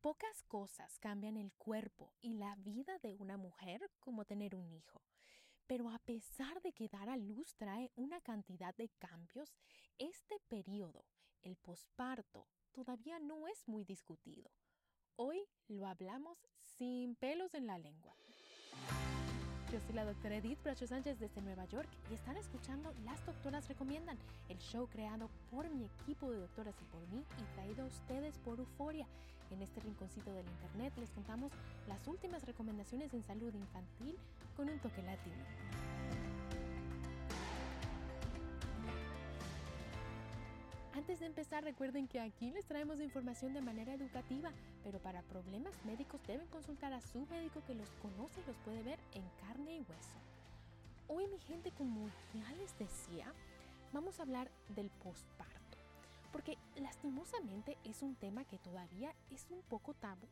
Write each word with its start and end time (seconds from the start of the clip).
Pocas 0.00 0.42
cosas 0.44 0.98
cambian 0.98 1.36
el 1.36 1.52
cuerpo 1.52 2.14
y 2.22 2.32
la 2.32 2.54
vida 2.56 2.98
de 3.02 3.16
una 3.16 3.36
mujer 3.36 3.90
como 4.00 4.24
tener 4.24 4.54
un 4.56 4.72
hijo. 4.72 5.02
Pero 5.66 5.90
a 5.90 5.98
pesar 5.98 6.62
de 6.62 6.72
que 6.72 6.88
dar 6.88 7.10
a 7.10 7.18
luz 7.18 7.54
trae 7.56 7.90
una 7.96 8.18
cantidad 8.22 8.74
de 8.74 8.88
cambios, 8.98 9.52
este 9.98 10.40
periodo, 10.48 11.04
el 11.42 11.56
posparto, 11.58 12.48
todavía 12.72 13.18
no 13.18 13.46
es 13.46 13.68
muy 13.68 13.84
discutido. 13.84 14.50
Hoy 15.16 15.46
lo 15.68 15.86
hablamos 15.86 16.38
sin 16.62 17.14
pelos 17.16 17.52
en 17.52 17.66
la 17.66 17.76
lengua. 17.76 18.16
Yo 19.70 19.78
soy 19.80 19.94
la 19.94 20.06
doctora 20.06 20.36
Edith 20.36 20.62
Bracho 20.62 20.86
Sánchez 20.86 21.20
desde 21.20 21.42
Nueva 21.42 21.66
York 21.66 21.88
y 22.10 22.14
están 22.14 22.38
escuchando 22.38 22.94
Las 23.04 23.24
Doctoras 23.26 23.68
Recomiendan, 23.68 24.18
el 24.48 24.58
show 24.60 24.88
creado 24.88 25.28
por 25.50 25.68
mi 25.68 25.84
equipo 25.84 26.30
de 26.30 26.38
doctoras 26.38 26.74
y 26.80 26.84
por 26.86 27.06
mí 27.08 27.22
y 27.38 27.54
traído 27.54 27.84
a 27.84 27.88
ustedes 27.88 28.38
por 28.38 28.58
Euforia. 28.58 29.06
En 29.50 29.62
este 29.62 29.80
rinconcito 29.80 30.32
del 30.32 30.46
internet 30.46 30.92
les 30.98 31.10
contamos 31.10 31.52
las 31.88 32.06
últimas 32.06 32.44
recomendaciones 32.44 33.12
en 33.14 33.22
salud 33.22 33.52
infantil 33.54 34.16
con 34.56 34.68
un 34.68 34.78
toque 34.78 35.02
latino. 35.02 35.44
Antes 41.00 41.20
de 41.20 41.26
empezar, 41.26 41.64
recuerden 41.64 42.08
que 42.08 42.20
aquí 42.20 42.50
les 42.50 42.66
traemos 42.66 43.00
información 43.00 43.54
de 43.54 43.62
manera 43.62 43.94
educativa, 43.94 44.50
pero 44.84 44.98
para 44.98 45.22
problemas 45.22 45.72
médicos 45.84 46.20
deben 46.26 46.46
consultar 46.48 46.92
a 46.92 47.00
su 47.00 47.26
médico 47.26 47.62
que 47.66 47.74
los 47.74 47.88
conoce 48.02 48.40
y 48.40 48.46
los 48.46 48.56
puede 48.58 48.82
ver 48.82 48.98
en 49.14 49.24
carne 49.40 49.76
y 49.76 49.78
hueso. 49.78 50.18
Hoy, 51.08 51.26
mi 51.28 51.38
gente, 51.38 51.70
como 51.72 52.08
ya 52.34 52.52
les 52.52 52.78
decía, 52.78 53.32
vamos 53.92 54.20
a 54.20 54.24
hablar 54.24 54.50
del 54.76 54.90
postparto, 55.02 55.59
porque 56.32 56.58
lastimosamente 56.76 57.76
es 57.84 58.02
un 58.02 58.16
tema 58.16 58.44
que 58.44 58.58
todavía 58.58 59.14
es 59.30 59.46
un 59.50 59.62
poco 59.62 59.94
tabú 59.94 60.28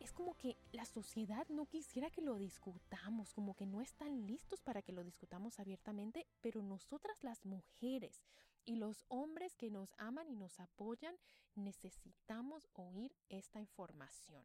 es 0.00 0.12
como 0.12 0.34
que 0.36 0.56
la 0.72 0.84
sociedad 0.84 1.46
no 1.48 1.66
quisiera 1.66 2.10
que 2.10 2.22
lo 2.22 2.36
discutamos, 2.36 3.34
como 3.34 3.54
que 3.54 3.66
no 3.66 3.80
están 3.80 4.26
listos 4.26 4.62
para 4.62 4.82
que 4.82 4.92
lo 4.92 5.02
discutamos 5.02 5.58
abiertamente, 5.58 6.26
pero 6.40 6.62
nosotras 6.62 7.22
las 7.24 7.44
mujeres 7.44 8.22
y 8.64 8.76
los 8.76 9.04
hombres 9.08 9.56
que 9.56 9.70
nos 9.70 9.94
aman 9.98 10.28
y 10.30 10.36
nos 10.36 10.60
apoyan 10.60 11.16
necesitamos 11.54 12.68
oír 12.74 13.14
esta 13.28 13.60
información. 13.60 14.44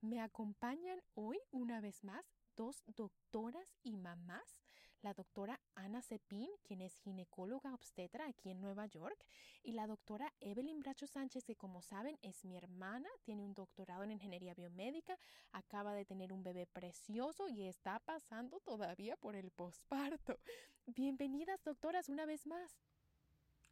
Me 0.00 0.20
acompañan 0.20 1.00
hoy 1.14 1.38
una 1.50 1.80
vez 1.80 2.02
más 2.02 2.24
dos 2.56 2.82
doctoras 2.96 3.76
y 3.82 3.96
mamás, 3.96 4.61
la 5.02 5.14
doctora 5.14 5.60
Ana 5.74 6.00
Cepín, 6.00 6.48
quien 6.62 6.80
es 6.80 6.96
ginecóloga 6.96 7.74
obstetra 7.74 8.26
aquí 8.26 8.50
en 8.50 8.60
Nueva 8.60 8.86
York, 8.86 9.18
y 9.62 9.72
la 9.72 9.86
doctora 9.86 10.32
Evelyn 10.40 10.80
Bracho 10.80 11.06
Sánchez, 11.06 11.44
que 11.44 11.56
como 11.56 11.82
saben 11.82 12.18
es 12.22 12.44
mi 12.44 12.56
hermana, 12.56 13.08
tiene 13.24 13.44
un 13.44 13.54
doctorado 13.54 14.04
en 14.04 14.12
ingeniería 14.12 14.54
biomédica, 14.54 15.18
acaba 15.50 15.92
de 15.94 16.04
tener 16.04 16.32
un 16.32 16.42
bebé 16.42 16.66
precioso 16.66 17.48
y 17.48 17.66
está 17.66 17.98
pasando 18.00 18.60
todavía 18.60 19.16
por 19.16 19.34
el 19.36 19.50
posparto. 19.50 20.38
Bienvenidas 20.86 21.62
doctoras 21.64 22.08
una 22.08 22.24
vez 22.24 22.46
más. 22.46 22.78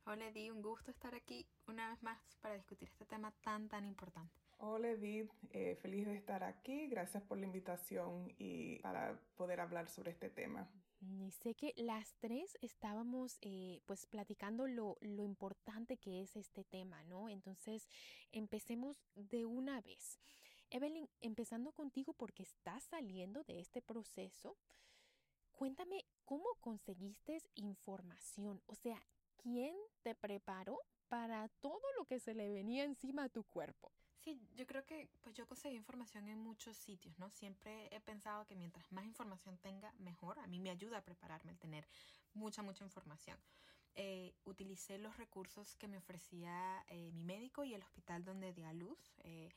Hola 0.06 0.28
Edith, 0.28 0.50
un 0.50 0.62
gusto 0.62 0.90
estar 0.90 1.14
aquí 1.14 1.46
una 1.68 1.90
vez 1.90 2.02
más 2.02 2.18
para 2.40 2.54
discutir 2.54 2.88
este 2.88 3.04
tema 3.04 3.32
tan 3.42 3.68
tan 3.68 3.84
importante. 3.84 4.34
Hola 4.58 4.90
Edith, 4.90 5.30
eh, 5.50 5.76
feliz 5.80 6.06
de 6.06 6.16
estar 6.16 6.42
aquí, 6.42 6.88
gracias 6.88 7.22
por 7.22 7.38
la 7.38 7.46
invitación 7.46 8.34
y 8.38 8.78
para 8.80 9.18
poder 9.36 9.60
hablar 9.60 9.88
sobre 9.88 10.10
este 10.10 10.28
tema. 10.28 10.68
Y 11.00 11.30
sé 11.30 11.54
que 11.54 11.72
las 11.76 12.14
tres 12.18 12.58
estábamos 12.60 13.38
eh, 13.40 13.80
pues 13.86 14.06
platicando 14.06 14.66
lo, 14.66 14.98
lo 15.00 15.24
importante 15.24 15.96
que 15.96 16.22
es 16.22 16.36
este 16.36 16.62
tema, 16.62 17.02
¿no? 17.04 17.28
Entonces 17.28 17.88
empecemos 18.32 19.02
de 19.14 19.46
una 19.46 19.80
vez. 19.80 20.20
Evelyn, 20.68 21.08
empezando 21.20 21.72
contigo 21.72 22.12
porque 22.12 22.42
estás 22.42 22.84
saliendo 22.84 23.42
de 23.44 23.60
este 23.60 23.80
proceso, 23.80 24.56
cuéntame 25.52 26.04
cómo 26.24 26.54
conseguiste 26.60 27.42
información, 27.54 28.62
o 28.66 28.75
sea, 28.75 29.02
quién 29.42 29.75
te 30.02 30.14
preparó 30.14 30.78
para 31.08 31.48
todo 31.60 31.82
lo 31.98 32.04
que 32.04 32.20
se 32.20 32.34
le 32.34 32.50
venía 32.50 32.84
encima 32.84 33.25
a 33.25 33.28
tu 33.28 33.42
cuerpo. 33.42 33.91
Sí, 34.22 34.38
yo 34.54 34.66
creo 34.66 34.84
que 34.84 35.08
pues 35.22 35.34
yo 35.34 35.47
conseguí 35.47 35.76
información 35.76 36.28
en 36.28 36.38
muchos 36.38 36.76
sitios, 36.76 37.19
¿no? 37.19 37.31
Siempre 37.31 37.88
he 37.91 38.00
pensado 38.00 38.47
que 38.47 38.54
mientras 38.54 38.92
más 38.92 39.06
información 39.06 39.56
tenga, 39.58 39.92
mejor. 39.98 40.38
A 40.41 40.47
mí 40.47 40.60
me 40.60 40.70
ayuda 40.70 40.98
a 40.98 41.04
prepararme 41.04 41.53
el 41.53 41.58
tener 41.58 41.88
mucha, 42.34 42.62
mucha 42.62 42.84
información. 42.84 43.38
Eh, 43.94 44.34
utilicé 44.44 44.98
los 44.98 45.16
recursos 45.16 45.75
que 45.76 45.88
me 45.88 45.97
ofrecía 45.97 46.84
eh, 46.88 47.10
mi 47.12 47.25
médico 47.25 47.64
y 47.64 47.72
el 47.72 47.82
hospital 47.82 48.22
donde 48.22 48.53
di 48.53 48.62
a 48.62 48.75
luz. 48.75 48.98
Eh, 49.25 49.50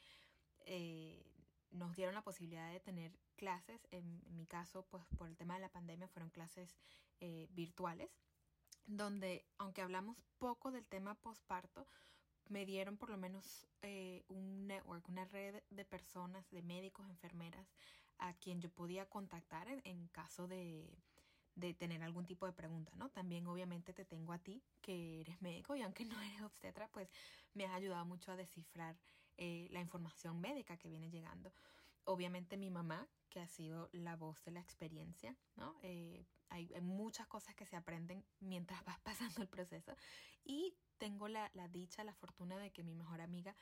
nos 1.72 1.96
dieron 1.96 2.16
la 2.16 2.24
posibilidad 2.24 2.72
de 2.72 2.80
tener 2.80 3.12
clases. 3.36 3.86
En, 3.92 4.22
en, 4.26 4.36
mi 4.38 4.46
caso, 4.46 4.86
pues 4.90 5.04
por 5.18 5.28
el 5.28 5.36
tema 5.36 5.56
de 5.56 5.62
la 5.62 5.70
pandemia, 5.70 6.08
fueron 6.08 6.30
clases 6.30 6.78
virtuales 7.50 8.12
donde, 8.86 9.46
aunque 9.58 9.82
hablamos 9.82 10.24
poco 10.40 10.72
del 10.72 10.86
tema 10.86 11.16
posparto, 11.16 11.88
me 12.50 12.66
dieron 12.66 12.98
por 12.98 13.10
lo 13.10 13.18
menos 13.18 13.68
eh, 13.82 14.24
un 14.28 14.68
network, 14.68 15.08
una 15.10 15.26
red 15.26 15.62
de 15.70 15.86
personas, 15.86 16.50
de 16.52 16.62
médicos, 16.62 17.08
enfermeras, 17.10 17.68
a 18.20 18.34
quien 18.34 18.62
yo 18.62 18.70
podía 18.70 19.08
contactar 19.10 19.68
en, 19.70 20.08
caso 20.10 20.48
de, 20.48 20.98
de, 21.56 21.74
tener 21.74 22.04
algún 22.04 22.26
tipo 22.26 22.46
de 22.46 22.54
pregunta, 22.54 22.92
¿no? 22.96 23.10
También 23.10 23.48
obviamente 23.48 23.94
te 23.94 24.06
tengo 24.06 24.34
a 24.34 24.40
ti, 24.40 24.64
que 24.82 25.22
eres 25.22 25.42
médico 25.42 25.76
y 25.76 25.82
aunque 25.82 26.06
no 26.06 26.22
eres 26.22 26.42
obstetra, 26.42 26.88
pues 26.90 27.10
me 27.54 27.66
has 27.66 27.74
ayudado 27.74 28.06
mucho 28.06 28.32
a 28.32 28.36
descifrar 28.36 28.98
eh, 29.38 29.68
la 29.72 29.82
información 29.82 30.40
médica 30.40 30.78
que 30.78 30.90
viene 30.90 31.10
llegando. 31.10 31.52
Obviamente 32.06 32.58
mi 32.58 32.70
mamá, 32.70 33.08
que 33.30 33.40
ha 33.40 33.48
sido 33.48 33.90
la 33.94 34.16
voz 34.16 34.44
de 34.44 34.52
la 34.52 34.60
experiencia, 34.60 35.36
¿no? 35.56 35.76
Eh, 35.82 36.28
hay, 36.50 36.70
muchas 36.82 37.28
cosas 37.28 37.56
que 37.56 37.66
se 37.66 37.76
aprenden 37.76 38.24
mientras 38.40 38.84
vas 38.86 39.00
pasando 39.00 39.42
el 39.42 39.48
proceso 39.48 39.96
y 40.44 40.76
tengo 40.98 41.28
la, 41.28 41.50
la 41.54 41.68
dicha, 41.68 42.04
la 42.04 42.14
fortuna 42.14 42.58
de 42.58 42.72
que 42.72 42.84
mi 42.84 42.96
mejor 42.96 43.22
amiga 43.22 43.56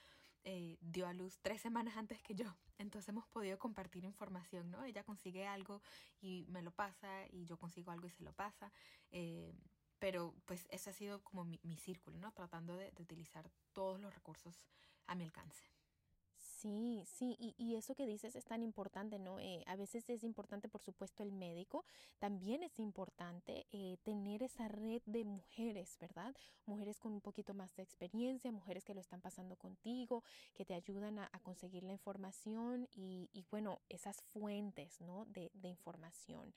eh, 0.43 0.77
dio 0.81 1.07
a 1.07 1.13
luz 1.13 1.39
tres 1.41 1.61
semanas 1.61 1.97
antes 1.97 2.21
que 2.21 2.33
yo. 2.33 2.45
Entonces 2.77 3.07
hemos 3.09 3.27
podido 3.27 3.59
compartir 3.59 4.03
información, 4.05 4.71
¿no? 4.71 4.83
Ella 4.83 5.03
consigue 5.03 5.45
algo 5.45 5.81
y 6.19 6.45
me 6.49 6.61
lo 6.61 6.71
pasa 6.71 7.25
y 7.29 7.45
yo 7.45 7.57
consigo 7.57 7.91
algo 7.91 8.07
y 8.07 8.11
se 8.11 8.23
lo 8.23 8.33
pasa. 8.33 8.71
Eh, 9.11 9.53
pero 9.99 10.33
pues 10.45 10.67
ese 10.71 10.89
ha 10.89 10.93
sido 10.93 11.23
como 11.23 11.45
mi, 11.45 11.59
mi 11.63 11.77
círculo, 11.77 12.17
¿no? 12.17 12.31
Tratando 12.31 12.75
de, 12.75 12.91
de 12.91 13.03
utilizar 13.03 13.51
todos 13.71 13.99
los 13.99 14.13
recursos 14.13 14.65
a 15.05 15.13
mi 15.13 15.23
alcance. 15.23 15.70
Sí, 16.61 17.03
sí, 17.07 17.35
y, 17.39 17.75
eso 17.75 17.95
que 17.95 18.05
dices 18.05 18.35
es 18.35 18.45
tan 18.45 18.61
importante, 18.61 19.17
¿no? 19.17 19.39
Eh, 19.39 19.63
a 19.65 19.75
veces 19.75 20.07
es 20.11 20.23
importante, 20.23 20.69
por 20.69 20.83
supuesto, 20.83 21.23
el 21.23 21.31
médico, 21.31 21.85
también 22.19 22.61
es 22.61 22.77
importante 22.77 23.65
eh, 23.71 23.97
tener 24.03 24.43
esa 24.43 24.67
red 24.67 25.01
de 25.07 25.23
mujeres, 25.23 25.97
¿verdad? 25.99 26.35
Mujeres 26.67 26.99
con 26.99 27.13
un 27.13 27.21
poquito 27.21 27.55
más 27.55 27.75
de 27.75 27.81
experiencia, 27.81 28.51
mujeres 28.51 28.85
que 28.85 28.93
lo 28.93 29.01
están 29.01 29.21
pasando 29.21 29.55
contigo, 29.55 30.23
que 30.53 30.63
te 30.63 30.75
ayudan 30.75 31.17
a, 31.17 31.29
conseguir 31.41 31.81
la 31.81 31.93
información 31.93 32.87
y, 32.93 33.27
y, 33.33 33.43
bueno, 33.49 33.81
esas 33.89 34.21
fuentes, 34.21 35.01
¿no? 35.01 35.25
De, 35.25 35.49
de 35.55 35.67
información. 35.67 36.53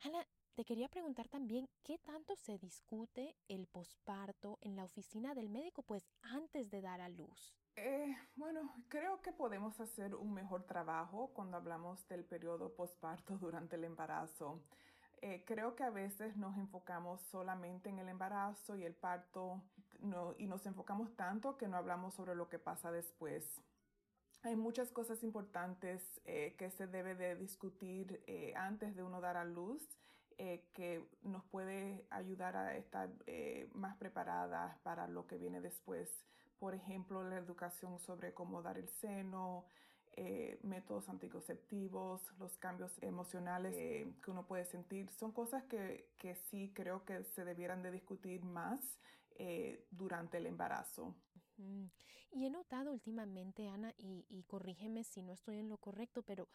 Ana, 0.00 0.26
te 0.54 0.64
quería 0.64 0.88
preguntar 0.88 1.28
también 1.28 1.68
qué 1.82 1.98
tanto 1.98 2.36
se 2.36 2.56
discute 2.56 3.36
el 3.48 3.66
posparto 3.66 4.58
en 4.62 4.76
la 4.76 4.84
oficina 4.84 5.34
del 5.34 5.50
médico, 5.50 5.82
pues 5.82 6.08
antes 6.22 6.70
de 6.70 6.80
dar 6.80 7.02
a 7.02 7.10
luz. 7.10 7.54
Eh, 7.76 8.16
bueno, 8.36 8.72
creo 8.88 9.20
que 9.22 9.32
podemos 9.32 9.78
hacer 9.80 10.14
un 10.14 10.32
mejor 10.32 10.64
trabajo 10.64 11.30
cuando 11.34 11.56
hablamos 11.56 12.06
del 12.08 12.24
periodo 12.24 12.74
postparto 12.74 13.36
durante 13.38 13.76
el 13.76 13.84
embarazo. 13.84 14.62
Eh, 15.22 15.44
creo 15.46 15.76
que 15.76 15.84
a 15.84 15.90
veces 15.90 16.36
nos 16.36 16.56
enfocamos 16.58 17.20
solamente 17.22 17.88
en 17.88 17.98
el 17.98 18.08
embarazo 18.08 18.76
y 18.76 18.84
el 18.84 18.94
parto 18.94 19.62
y 20.36 20.46
nos 20.46 20.66
enfocamos 20.66 21.16
tanto 21.16 21.56
que 21.56 21.68
no 21.68 21.76
hablamos 21.78 22.14
sobre 22.14 22.34
lo 22.34 22.48
que 22.48 22.58
pasa 22.58 22.90
después. 22.90 23.60
Hay 24.42 24.56
muchas 24.56 24.92
cosas 24.92 25.22
importantes 25.22 26.02
eh, 26.24 26.54
que 26.58 26.70
se 26.70 26.86
debe 26.86 27.14
de 27.14 27.34
discutir 27.34 28.22
antes 28.54 28.94
de 28.94 29.02
uno 29.02 29.20
dar 29.20 29.36
a 29.36 29.44
luz 29.44 29.96
eh, 30.38 30.66
que 30.74 31.02
nos 31.22 31.42
puede 31.44 32.04
ayudar 32.10 32.56
a 32.56 32.76
estar 32.76 33.08
eh, 33.26 33.70
más 33.72 33.96
preparadas 33.96 34.76
para 34.80 35.08
lo 35.08 35.26
que 35.26 35.38
viene 35.38 35.62
después. 35.62 36.10
Por 36.58 36.74
ejemplo, 36.74 37.22
la 37.28 37.36
educación 37.36 37.98
sobre 37.98 38.32
cómo 38.32 38.62
dar 38.62 38.78
el 38.78 38.88
seno, 38.88 39.66
eh, 40.12 40.58
métodos 40.62 41.08
anticonceptivos, 41.08 42.32
los 42.38 42.56
cambios 42.56 42.92
emocionales 43.02 43.74
que 43.74 44.30
uno 44.30 44.46
puede 44.46 44.64
sentir. 44.64 45.10
Son 45.10 45.32
cosas 45.32 45.64
que, 45.64 46.10
que 46.18 46.34
sí 46.34 46.72
creo 46.74 47.04
que 47.04 47.24
se 47.24 47.44
debieran 47.44 47.82
de 47.82 47.90
discutir 47.90 48.44
más 48.44 48.80
durante 49.90 50.38
el 50.38 50.46
embarazo. 50.46 51.14
Y 52.36 52.44
he 52.44 52.50
notado 52.50 52.92
últimamente, 52.92 53.68
Ana, 53.68 53.94
y, 53.96 54.44
corrígeme 54.46 55.04
si 55.04 55.22
no 55.22 55.32
estoy 55.32 55.58
en 55.58 55.70
lo 55.70 55.78
correcto, 55.78 56.22
pero 56.22 56.48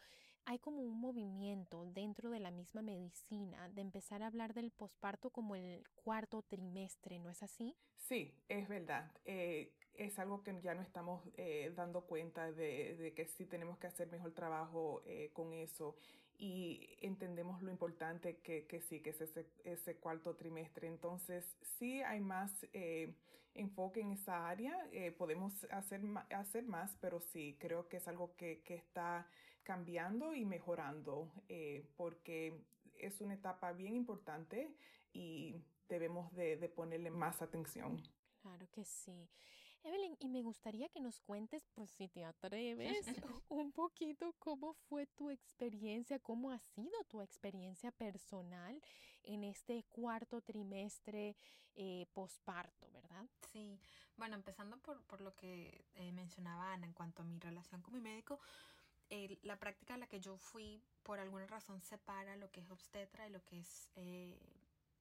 hay 0.44 0.60
como 0.60 0.80
un 0.80 1.00
movimiento 1.00 1.86
dentro 1.86 2.30
de 2.30 2.38
la 2.38 2.52
misma 2.52 2.82
medicina 2.82 3.68
de 3.68 3.80
empezar 3.80 4.22
a 4.22 4.28
hablar 4.28 4.54
del 4.54 4.70
posparto 4.70 5.30
como 5.30 5.56
el 5.56 5.88
cuarto 5.94 6.42
trimestre, 6.42 7.18
¿no 7.18 7.30
es 7.30 7.42
así? 7.42 7.76
Sí, 7.96 8.32
es 8.48 8.68
verdad. 8.68 9.10
Eh, 9.24 9.74
es 9.94 10.18
algo 10.18 10.42
que 10.42 10.60
ya 10.60 10.74
no 10.74 10.82
estamos 10.82 11.22
eh, 11.36 11.72
dando 11.76 12.02
cuenta 12.02 12.50
de, 12.50 12.96
de, 12.96 13.14
que 13.14 13.26
sí 13.26 13.46
tenemos 13.46 13.78
que 13.78 13.86
hacer 13.86 14.10
mejor 14.10 14.32
trabajo 14.32 15.02
eh, 15.06 15.30
con 15.32 15.52
eso 15.52 15.96
y 16.38 16.96
entendemos 17.00 17.62
lo 17.62 17.70
importante 17.70 18.38
que, 18.38 18.66
que 18.66 18.80
sí, 18.80 19.00
que 19.00 19.10
es 19.10 19.20
ese, 19.20 19.46
ese, 19.64 19.96
cuarto 19.96 20.34
trimestre. 20.34 20.88
Entonces, 20.88 21.56
sí 21.78 22.02
hay 22.02 22.20
más 22.20 22.50
eh, 22.72 23.14
enfoque 23.54 24.00
en 24.00 24.12
esa 24.12 24.48
área, 24.48 24.76
podemos 25.18 25.64
hacer, 25.70 26.00
hacer 26.30 26.64
más, 26.64 26.96
pero 27.00 27.20
sí, 27.20 27.56
creo 27.60 27.86
que 27.86 27.98
es 27.98 28.08
algo 28.08 28.34
que, 28.34 28.62
que 28.62 28.74
está 28.74 29.28
cambiando 29.62 30.34
y 30.34 30.44
mejorando 30.44 31.30
porque 31.96 32.58
es 32.98 33.20
una 33.20 33.34
etapa 33.34 33.72
bien 33.72 33.94
importante 33.94 34.74
y 35.12 35.54
debemos 35.88 36.32
de, 36.32 36.56
de 36.56 36.68
ponerle 36.68 37.10
más 37.10 37.42
atención. 37.42 38.02
Claro 38.40 38.66
que 38.72 38.84
sí. 38.84 39.28
Evelyn, 39.84 40.16
y 40.20 40.28
me 40.28 40.42
gustaría 40.42 40.88
que 40.88 41.00
nos 41.00 41.20
cuentes, 41.20 41.66
pues 41.74 41.90
si 41.90 42.08
te 42.08 42.24
atreves, 42.24 43.06
un 43.48 43.72
poquito 43.72 44.34
cómo 44.38 44.74
fue 44.74 45.06
tu 45.06 45.30
experiencia, 45.30 46.18
cómo 46.18 46.50
ha 46.50 46.58
sido 46.58 47.02
tu 47.08 47.20
experiencia 47.20 47.90
personal 47.90 48.80
en 49.24 49.44
este 49.44 49.84
cuarto 49.90 50.40
trimestre 50.40 51.36
eh, 51.74 52.06
posparto, 52.12 52.90
¿verdad? 52.92 53.26
Sí, 53.52 53.80
bueno, 54.16 54.36
empezando 54.36 54.76
por, 54.78 55.02
por 55.04 55.20
lo 55.20 55.34
que 55.34 55.84
eh, 55.94 56.12
mencionaba 56.12 56.72
Ana 56.72 56.86
en 56.86 56.92
cuanto 56.92 57.22
a 57.22 57.24
mi 57.24 57.38
relación 57.38 57.82
con 57.82 57.94
mi 57.94 58.00
médico, 58.00 58.38
la 59.42 59.58
práctica 59.58 59.94
a 59.94 59.98
la 59.98 60.06
que 60.06 60.20
yo 60.20 60.38
fui, 60.38 60.82
por 61.02 61.18
alguna 61.18 61.46
razón, 61.46 61.82
separa 61.82 62.36
lo 62.36 62.50
que 62.50 62.60
es 62.60 62.70
obstetra 62.70 63.26
y 63.26 63.30
lo 63.30 63.44
que 63.44 63.58
es 63.60 63.88
eh, 63.94 64.38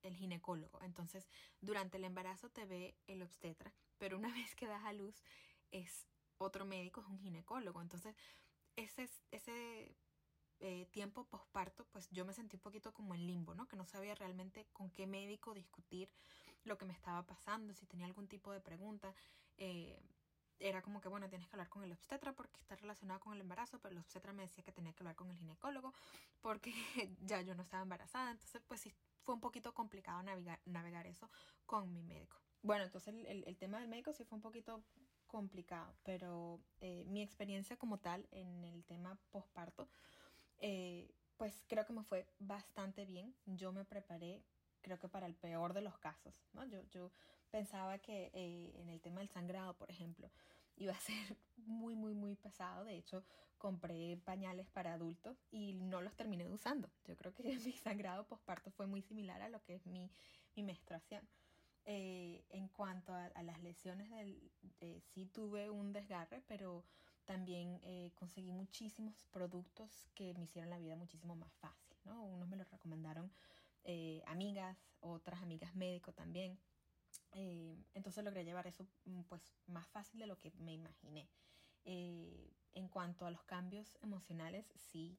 el 0.03 0.15
ginecólogo. 0.15 0.81
Entonces, 0.81 1.27
durante 1.61 1.97
el 1.97 2.03
embarazo 2.03 2.49
te 2.49 2.65
ve 2.65 2.95
el 3.07 3.21
obstetra, 3.21 3.71
pero 4.01 4.17
una 4.17 4.33
vez 4.33 4.55
que 4.55 4.65
das 4.65 4.83
a 4.83 4.93
luz 4.93 5.21
es 5.69 6.07
otro 6.39 6.65
médico, 6.65 7.01
es 7.01 7.07
un 7.07 7.19
ginecólogo. 7.19 7.81
Entonces, 7.81 8.15
ese, 8.75 9.07
ese 9.29 9.95
eh, 10.59 10.87
tiempo 10.87 11.25
posparto, 11.25 11.85
pues 11.91 12.09
yo 12.09 12.25
me 12.25 12.33
sentí 12.33 12.55
un 12.55 12.63
poquito 12.63 12.93
como 12.93 13.13
en 13.13 13.27
limbo, 13.27 13.53
¿no? 13.53 13.67
Que 13.67 13.75
no 13.75 13.85
sabía 13.85 14.15
realmente 14.15 14.65
con 14.73 14.89
qué 14.89 15.05
médico 15.05 15.53
discutir 15.53 16.09
lo 16.63 16.79
que 16.79 16.85
me 16.85 16.93
estaba 16.93 17.27
pasando, 17.27 17.75
si 17.75 17.85
tenía 17.85 18.07
algún 18.07 18.27
tipo 18.27 18.51
de 18.51 18.59
pregunta. 18.59 19.13
Eh, 19.57 20.01
era 20.57 20.81
como 20.81 20.99
que, 20.99 21.09
bueno, 21.09 21.29
tienes 21.29 21.47
que 21.47 21.55
hablar 21.55 21.69
con 21.69 21.83
el 21.83 21.91
obstetra 21.91 22.33
porque 22.33 22.59
está 22.59 22.75
relacionado 22.75 23.19
con 23.19 23.33
el 23.33 23.41
embarazo, 23.41 23.77
pero 23.79 23.93
el 23.93 23.99
obstetra 23.99 24.33
me 24.33 24.43
decía 24.43 24.63
que 24.63 24.71
tenía 24.71 24.93
que 24.93 25.03
hablar 25.03 25.15
con 25.15 25.29
el 25.29 25.37
ginecólogo 25.37 25.93
porque 26.41 26.73
ya 27.21 27.41
yo 27.41 27.53
no 27.53 27.61
estaba 27.61 27.83
embarazada. 27.83 28.31
Entonces, 28.31 28.63
pues 28.67 28.81
sí, 28.81 28.91
fue 29.23 29.35
un 29.35 29.41
poquito 29.41 29.75
complicado 29.75 30.23
navegar, 30.23 30.59
navegar 30.65 31.05
eso 31.05 31.29
con 31.67 31.93
mi 31.93 32.01
médico. 32.01 32.41
Bueno, 32.63 32.83
entonces 32.83 33.15
el, 33.27 33.43
el, 33.45 33.57
tema 33.57 33.79
del 33.79 33.87
médico 33.87 34.13
sí 34.13 34.23
fue 34.23 34.35
un 34.35 34.41
poquito 34.41 34.83
complicado, 35.25 35.95
pero 36.03 36.59
eh, 36.79 37.05
mi 37.07 37.23
experiencia 37.23 37.75
como 37.77 37.97
tal 37.97 38.27
en 38.31 38.63
el 38.63 38.83
tema 38.83 39.17
posparto, 39.31 39.89
eh, 40.59 41.09
pues 41.37 41.63
creo 41.67 41.85
que 41.85 41.93
me 41.93 42.03
fue 42.03 42.27
bastante 42.37 43.05
bien. 43.05 43.33
Yo 43.45 43.71
me 43.71 43.83
preparé, 43.83 44.43
creo 44.81 44.99
que 44.99 45.07
para 45.07 45.25
el 45.25 45.33
peor 45.33 45.73
de 45.73 45.81
los 45.81 45.97
casos, 45.97 46.35
¿no? 46.53 46.63
Yo, 46.65 46.83
yo 46.91 47.11
pensaba 47.49 47.97
que 47.97 48.29
eh, 48.33 48.73
en 48.75 48.89
el 48.89 49.01
tema 49.01 49.21
del 49.21 49.29
sangrado, 49.29 49.73
por 49.75 49.89
ejemplo, 49.89 50.29
iba 50.77 50.93
a 50.93 50.99
ser 50.99 51.37
muy, 51.57 51.95
muy, 51.95 52.13
muy 52.13 52.35
pesado. 52.35 52.83
De 52.83 52.95
hecho, 52.95 53.23
compré 53.57 54.17
pañales 54.17 54.69
para 54.69 54.93
adultos 54.93 55.37
y 55.49 55.73
no 55.73 56.01
los 56.01 56.15
terminé 56.15 56.47
usando. 56.47 56.91
Yo 57.05 57.15
creo 57.15 57.33
que 57.33 57.43
mi 57.65 57.71
sangrado 57.71 58.27
posparto 58.27 58.69
fue 58.69 58.85
muy 58.85 59.01
similar 59.01 59.41
a 59.41 59.49
lo 59.49 59.63
que 59.63 59.75
es 59.75 59.85
mi, 59.87 60.11
mi 60.55 60.61
menstruación. 60.61 61.27
Eh, 61.85 62.45
en 62.49 62.67
cuanto 62.67 63.13
a, 63.13 63.29
las 63.43 63.61
lesiones, 63.63 64.09
del, 64.11 64.51
eh, 64.81 65.01
sí 65.13 65.25
tuve 65.25 65.69
un 65.69 65.93
desgarre, 65.93 66.43
pero 66.47 66.85
también 67.25 67.79
eh, 67.83 68.11
conseguí 68.15 68.51
muchísimos 68.51 69.25
productos 69.31 70.09
que 70.13 70.33
me 70.35 70.43
hicieron 70.43 70.69
la 70.69 70.77
vida 70.77 70.95
muchísimo 70.95 71.35
más 71.35 71.53
fácil. 71.53 71.97
¿no? 72.05 72.23
Unos 72.23 72.47
me 72.47 72.57
los 72.57 72.69
recomendaron 72.69 73.31
amigas, 74.27 74.77
otras 74.99 75.41
amigas 75.41 75.75
médicos 75.75 76.13
también. 76.13 76.59
Entonces 77.93 78.23
logré 78.23 78.43
llevar 78.43 78.67
eso 78.67 78.85
mm, 79.05 79.21
pues 79.23 79.41
más 79.65 79.87
fácil 79.87 80.19
de 80.19 80.27
lo 80.27 80.39
que 80.39 80.51
me 80.59 80.73
imaginé. 80.73 81.27
En 81.83 82.87
cuanto 82.89 83.25
a 83.25 83.31
los 83.31 83.43
cambios 83.43 83.97
emocionales, 84.01 84.71
sí 84.75 85.17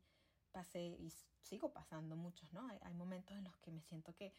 pasé 0.53 0.97
y 0.99 1.13
sigo 1.41 1.73
pasando 1.73 2.15
muchos, 2.17 2.53
¿no? 2.53 2.69
Hay, 2.69 2.95
momentos 2.95 3.37
en 3.37 3.45
los 3.45 3.57
que 3.59 3.71
me 3.71 3.83
siento 3.83 4.15
que 4.15 4.33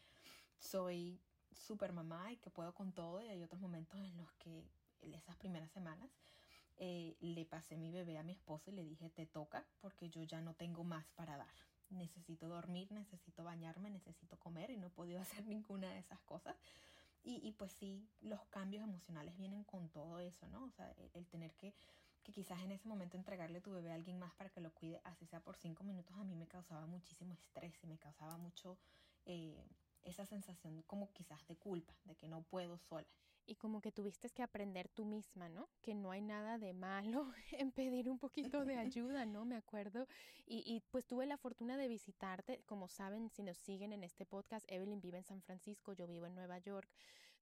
soy 0.58 1.20
super 1.56 1.94
mamá 1.94 2.32
y 2.32 2.38
que 2.38 2.50
puedo 2.50 2.74
con 2.74 2.92
todo 2.92 3.22
y 3.22 3.28
hay 3.28 3.44
otros 3.44 3.62
momentos 3.62 4.00
en 4.00 4.18
los 4.18 4.32
que 4.34 4.64
esas 5.02 5.36
primeras 5.36 5.72
semanas 5.72 6.10
eh, 6.78 7.16
le 7.20 7.46
pasé 7.46 7.78
mi 7.78 7.92
bebé 7.92 8.18
a 8.18 8.24
mi 8.24 8.34
esposo 8.34 8.72
y 8.72 8.74
le 8.74 8.84
dije 8.84 9.10
te 9.10 9.26
toca 9.26 9.66
porque 9.82 10.10
yo 10.10 10.24
ya 10.24 10.42
no 10.42 10.54
tengo 10.56 10.84
más 10.84 11.06
para 11.16 11.38
dar. 11.38 11.54
Necesito 11.90 12.48
dormir, 12.48 12.92
necesito 12.92 13.44
bañarme, 13.44 13.90
necesito 13.90 14.38
comer 14.38 14.72
y 14.72 14.78
no 14.78 14.88
he 14.88 14.90
podido 14.90 15.22
hacer 15.22 15.46
ninguna 15.46 15.90
de 15.92 16.00
esas 16.00 16.20
cosas. 16.22 16.56
Y, 17.24 17.40
y, 17.48 17.54
pues 17.54 17.72
sí, 17.72 18.06
los 18.20 18.44
cambios 18.48 18.84
emocionales 18.84 19.38
vienen 19.38 19.64
con 19.64 19.88
todo 19.90 20.20
eso, 20.20 20.46
¿no? 20.50 20.66
O 20.66 20.72
sea, 20.72 20.94
el, 21.14 21.26
tener 21.28 21.54
que, 21.54 21.74
que 22.22 22.34
quizás 22.34 22.62
en 22.64 22.72
ese 22.72 22.86
momento 22.86 23.16
entregarle 23.16 23.62
tu 23.62 23.72
bebé 23.72 23.92
a 23.92 23.96
alguien 23.96 24.20
más 24.20 24.34
para 24.34 24.50
que 24.50 24.60
lo 24.60 24.74
cuide, 24.74 25.00
así 25.06 25.26
sea 25.28 25.40
por 25.40 25.56
cinco 25.56 25.86
minutos, 25.86 26.14
a 26.18 26.26
mí 26.26 26.36
me 26.36 26.48
causaba 26.48 26.86
muchísimo 26.86 27.34
estrés 27.34 27.82
y 27.82 27.88
me 27.88 27.98
causaba 27.98 28.36
mucho 28.36 28.78
eh, 29.26 29.64
esa 30.04 30.26
sensación 30.26 30.82
como 30.84 31.12
quizás 31.14 31.46
de 31.48 31.58
culpa, 31.58 31.94
de 32.06 32.16
que 32.16 32.28
no 32.28 32.44
puedo 32.44 32.78
sola 32.78 33.08
y 33.46 33.56
como 33.56 33.82
que 33.82 33.92
tuviste 33.92 34.30
que 34.30 34.44
aprender 34.44 34.88
tú 34.90 35.06
misma, 35.06 35.50
¿no? 35.50 35.70
Que 35.82 35.94
no 35.96 36.12
hay 36.12 36.22
nada 36.22 36.58
de 36.58 36.74
malo 36.74 37.32
en 37.52 37.72
pedir 37.72 38.10
un 38.10 38.20
poquito 38.20 38.66
de 38.66 38.78
ayuda, 38.78 39.26
¿no? 39.26 39.46
Me 39.46 39.56
acuerdo. 39.56 40.08
Y, 40.46 40.64
y, 40.66 40.82
pues 40.92 41.06
tuve 41.06 41.26
la 41.26 41.38
fortuna 41.38 41.78
de 41.78 41.88
visitarte. 41.88 42.62
Como 42.66 42.88
saben, 42.88 43.30
si 43.30 43.44
nos 43.44 43.58
siguen 43.58 43.94
en 43.94 44.04
este 44.04 44.26
podcast, 44.26 44.66
Evelyn 44.72 45.02
vive 45.02 45.18
en 45.18 45.24
San 45.24 45.42
Francisco, 45.42 45.94
yo 45.94 46.08
vivo 46.08 46.26
en 46.26 46.36
Nueva 46.36 46.58
York. 46.60 46.90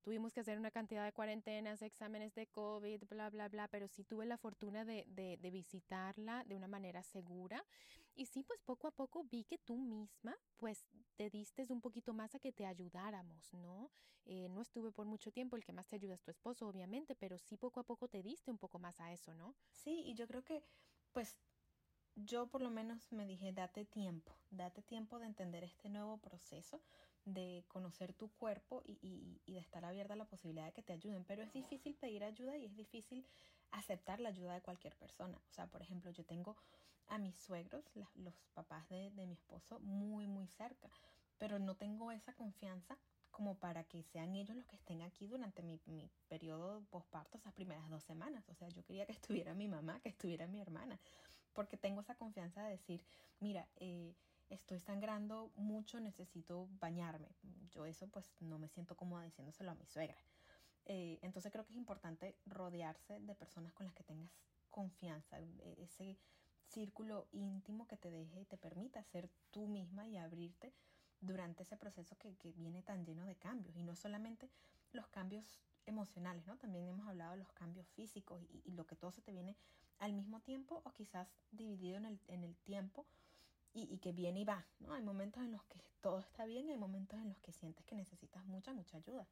Tuvimos 0.01 0.33
que 0.33 0.39
hacer 0.39 0.57
una 0.57 0.71
cantidad 0.71 1.05
de 1.05 1.13
cuarentenas, 1.13 1.83
exámenes 1.83 2.33
de 2.33 2.47
COVID, 2.47 3.03
bla, 3.07 3.29
bla, 3.29 3.49
bla, 3.49 3.67
pero 3.67 3.87
sí 3.87 4.03
tuve 4.03 4.25
la 4.25 4.37
fortuna 4.37 4.83
de, 4.83 5.05
de, 5.07 5.37
de 5.37 5.51
visitarla 5.51 6.43
de 6.45 6.55
una 6.55 6.67
manera 6.67 7.03
segura. 7.03 7.63
Y 8.15 8.25
sí, 8.25 8.43
pues 8.43 8.61
poco 8.61 8.87
a 8.87 8.91
poco 8.91 9.23
vi 9.23 9.43
que 9.43 9.57
tú 9.57 9.77
misma, 9.77 10.37
pues 10.57 10.85
te 11.15 11.29
diste 11.29 11.65
un 11.69 11.81
poquito 11.81 12.13
más 12.13 12.35
a 12.35 12.39
que 12.39 12.51
te 12.51 12.65
ayudáramos, 12.65 13.53
¿no? 13.53 13.91
Eh, 14.25 14.49
no 14.49 14.61
estuve 14.61 14.91
por 14.91 15.05
mucho 15.05 15.31
tiempo, 15.31 15.55
el 15.55 15.63
que 15.63 15.73
más 15.73 15.87
te 15.87 15.95
ayuda 15.95 16.13
es 16.13 16.21
tu 16.21 16.31
esposo, 16.31 16.67
obviamente, 16.67 17.15
pero 17.15 17.37
sí 17.37 17.57
poco 17.57 17.79
a 17.79 17.83
poco 17.83 18.07
te 18.07 18.21
diste 18.21 18.51
un 18.51 18.57
poco 18.57 18.79
más 18.79 18.99
a 18.99 19.11
eso, 19.11 19.33
¿no? 19.33 19.55
Sí, 19.71 20.03
y 20.05 20.13
yo 20.13 20.27
creo 20.27 20.43
que, 20.43 20.63
pues, 21.11 21.37
yo 22.15 22.47
por 22.47 22.61
lo 22.61 22.69
menos 22.69 23.11
me 23.11 23.25
dije, 23.25 23.51
date 23.53 23.85
tiempo, 23.85 24.35
date 24.49 24.81
tiempo 24.83 25.18
de 25.18 25.27
entender 25.27 25.63
este 25.63 25.89
nuevo 25.89 26.18
proceso, 26.18 26.81
de 27.25 27.63
conocer 27.68 28.13
tu 28.13 28.30
cuerpo 28.30 28.81
y, 28.85 28.99
y, 29.01 29.41
y, 29.45 29.53
de 29.53 29.59
estar 29.59 29.85
abierta 29.85 30.13
a 30.13 30.18
la 30.18 30.25
posibilidad 30.25 30.65
de 30.65 30.73
que 30.73 30.83
te 30.83 30.94
ayuden. 30.94 31.23
Pero 31.23 31.41
es 31.41 31.53
difícil 31.53 31.95
pedir 31.95 32.23
ayuda 32.23 32.57
y 32.57 32.65
es 32.65 32.75
difícil 32.75 33.25
aceptar 33.71 34.19
la 34.19 34.30
ayuda 34.30 34.53
de 34.53 34.61
cualquier 34.61 34.95
persona. 34.97 35.41
O 35.49 35.53
sea, 35.53 35.68
por 35.68 35.81
ejemplo, 35.81 36.11
yo 36.11 36.25
tengo 36.25 36.57
a 37.11 37.18
mis 37.18 37.35
suegros, 37.35 37.83
los 38.15 38.33
papás 38.53 38.87
de, 38.87 39.11
de 39.11 39.27
mi 39.27 39.33
esposo, 39.33 39.80
muy, 39.81 40.27
muy 40.27 40.47
cerca, 40.47 40.89
pero 41.37 41.59
no 41.59 41.75
tengo 41.75 42.09
esa 42.11 42.33
confianza 42.33 42.97
como 43.31 43.56
para 43.59 43.83
que 43.83 44.01
sean 44.03 44.33
ellos 44.35 44.56
los 44.56 44.65
que 44.65 44.77
estén 44.77 45.01
aquí 45.01 45.27
durante 45.27 45.61
mi, 45.61 45.77
mi 45.85 46.09
periodo 46.30 46.83
posparto, 46.89 47.37
esas 47.37 47.53
primeras 47.53 47.89
dos 47.89 48.03
semanas. 48.03 48.47
O 48.47 48.56
sea, 48.56 48.69
yo 48.69 48.83
quería 48.85 49.06
que 49.06 49.11
estuviera 49.44 49.53
mi 49.53 49.68
mamá, 49.68 49.99
que 49.99 50.09
estuviera 50.09 50.47
mi 50.47 50.61
hermana, 50.61 50.97
porque 51.53 51.75
tengo 51.75 51.99
esa 51.99 52.15
confianza 52.15 52.63
de 52.63 52.71
decir, 52.71 53.03
mira, 53.41 53.68
eh, 53.75 54.15
estoy 54.49 54.80
sangrando 54.80 55.51
mucho, 55.56 55.99
necesito 55.99 56.69
bañarme. 56.80 57.35
Yo 57.71 57.85
eso 57.85 58.07
pues 58.07 58.31
no 58.39 58.57
me 58.57 58.69
siento 58.69 58.95
cómoda 58.95 59.23
diciéndoselo 59.23 59.71
a 59.71 59.75
mi 59.75 59.85
suegra. 59.85 60.18
Eh, 60.85 61.19
entonces 61.21 61.51
creo 61.51 61.65
que 61.65 61.73
es 61.73 61.77
importante 61.77 62.37
rodearse 62.45 63.19
de 63.19 63.35
personas 63.35 63.73
con 63.73 63.85
las 63.85 63.94
que 63.94 64.03
tengas 64.03 64.31
confianza, 64.69 65.39
e, 65.39 65.83
ese 65.83 66.18
círculo 66.71 67.28
íntimo 67.31 67.87
que 67.87 67.97
te 67.97 68.09
deje 68.09 68.42
y 68.42 68.45
te 68.45 68.57
permita 68.57 69.04
ser 69.04 69.30
tú 69.51 69.68
misma 69.68 70.07
y 70.07 70.18
abrirte 70.18 70.73
durante 71.19 71.63
ese 71.63 71.78
proceso 71.78 72.18
que, 72.18 72.35
que 72.37 72.51
viene 72.54 72.81
tan 72.81 73.06
lleno 73.06 73.25
de 73.25 73.35
cambios. 73.35 73.75
Y 73.75 73.83
no 73.83 73.95
solamente 73.95 74.49
los 74.92 75.07
cambios 75.07 75.59
emocionales, 75.85 76.45
¿no? 76.47 76.57
También 76.57 76.87
hemos 76.87 77.07
hablado 77.07 77.31
de 77.31 77.37
los 77.37 77.51
cambios 77.54 77.87
físicos 77.90 78.42
y, 78.44 78.61
y, 78.66 78.71
lo 78.71 78.85
que 78.85 78.95
todo 78.95 79.11
se 79.11 79.21
te 79.21 79.31
viene 79.31 79.56
al 79.99 80.13
mismo 80.13 80.40
tiempo 80.42 80.81
o 80.85 80.94
quizás 80.94 81.28
dividido 81.51 81.97
en 81.97 82.06
el, 82.06 82.19
en 82.28 82.44
el 82.44 82.56
tiempo 82.57 83.06
y, 83.73 83.83
y, 83.94 83.97
que 83.99 84.11
viene 84.11 84.42
y 84.42 84.45
va, 84.45 84.66
¿no? 84.80 84.94
Hay 84.94 85.01
momentos 85.01 85.44
en 85.44 85.51
los 85.51 85.63
que 85.66 85.80
todo 86.01 86.19
está 86.19 86.45
bien 86.45 86.68
y 86.68 86.71
hay 86.71 86.78
momentos 86.78 87.19
en 87.19 87.30
los 87.30 87.40
que 87.40 87.51
sientes 87.51 87.85
que 87.85 87.95
necesitas 87.95 88.45
mucha, 88.45 88.73
mucha 88.73 88.97
ayuda. 88.97 89.28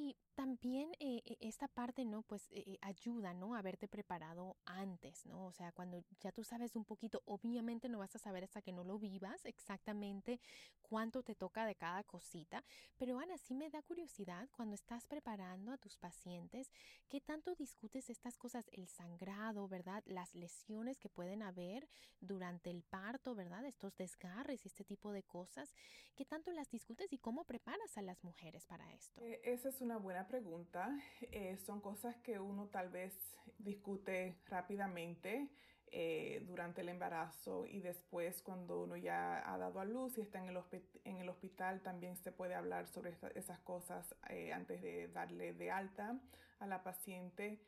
Y 0.00 0.16
también 0.34 0.92
eh, 0.98 1.20
e, 1.26 1.36
esta 1.46 1.68
parte, 1.68 2.06
¿no? 2.06 2.22
Pues 2.22 2.48
eh, 2.52 2.64
eh, 2.66 2.78
ayuda, 2.80 3.34
¿no? 3.34 3.54
Haberte 3.54 3.86
preparado 3.86 4.56
antes, 4.64 5.26
¿no? 5.26 5.44
O 5.44 5.52
sea, 5.52 5.70
cuando 5.72 6.02
ya 6.18 6.32
tú 6.32 6.42
sabes 6.42 6.74
un 6.74 6.86
poquito, 6.86 7.22
obviamente 7.26 7.90
no 7.90 7.98
vas 7.98 8.16
a 8.16 8.18
saber 8.18 8.44
hasta 8.44 8.62
que 8.62 8.72
no 8.72 8.82
lo 8.82 8.98
vivas 8.98 9.44
exactamente 9.44 10.40
cuánto 10.80 11.22
te 11.22 11.34
toca 11.34 11.66
de 11.66 11.74
cada 11.74 12.02
cosita. 12.04 12.64
Pero 12.96 13.18
Ana, 13.18 13.36
sí 13.36 13.54
me 13.54 13.68
da 13.68 13.82
curiosidad 13.82 14.48
cuando 14.50 14.74
estás 14.74 15.06
preparando 15.06 15.72
a 15.72 15.76
tus 15.76 15.98
pacientes, 15.98 16.72
¿qué 17.10 17.20
tanto 17.20 17.54
discutes 17.54 18.08
estas 18.08 18.38
cosas? 18.38 18.70
El 18.72 18.88
sangrado, 18.88 19.68
¿verdad? 19.68 20.02
Las 20.06 20.34
lesiones 20.34 20.98
que 20.98 21.10
pueden 21.10 21.42
haber 21.42 21.86
durante 22.18 22.70
el 22.70 22.82
parto, 22.82 23.34
¿verdad? 23.34 23.66
Estos 23.66 23.94
desgarres 23.98 24.64
y 24.64 24.68
este 24.68 24.84
tipo 24.84 25.12
de 25.12 25.22
cosas. 25.22 25.74
¿Qué 26.16 26.24
tanto 26.24 26.50
las 26.52 26.70
discutes 26.70 27.12
y 27.12 27.18
cómo 27.18 27.44
preparas 27.44 27.98
a 27.98 28.02
las 28.02 28.24
mujeres 28.24 28.64
para 28.64 28.90
esto? 28.94 29.20
esa 29.42 29.68
es 29.68 29.80
una 29.80 29.89
buena 29.98 30.26
pregunta. 30.26 30.90
Eh, 31.32 31.56
son 31.58 31.80
cosas 31.80 32.16
que 32.16 32.38
uno 32.38 32.68
tal 32.68 32.88
vez 32.90 33.14
discute 33.58 34.38
rápidamente 34.46 35.48
eh, 35.92 36.42
durante 36.46 36.80
el 36.80 36.88
embarazo 36.88 37.66
y 37.66 37.80
después 37.80 38.42
cuando 38.42 38.82
uno 38.82 38.96
ya 38.96 39.52
ha 39.52 39.58
dado 39.58 39.80
a 39.80 39.84
luz 39.84 40.18
y 40.18 40.20
está 40.20 40.38
en 40.38 40.48
el, 40.48 40.58
en 41.04 41.16
el 41.18 41.28
hospital 41.28 41.82
también 41.82 42.16
se 42.16 42.32
puede 42.32 42.54
hablar 42.54 42.86
sobre 42.86 43.16
esas 43.34 43.58
cosas 43.60 44.14
eh, 44.28 44.52
antes 44.52 44.82
de 44.82 45.08
darle 45.08 45.52
de 45.52 45.70
alta 45.70 46.18
a 46.58 46.66
la 46.66 46.82
paciente. 46.82 47.60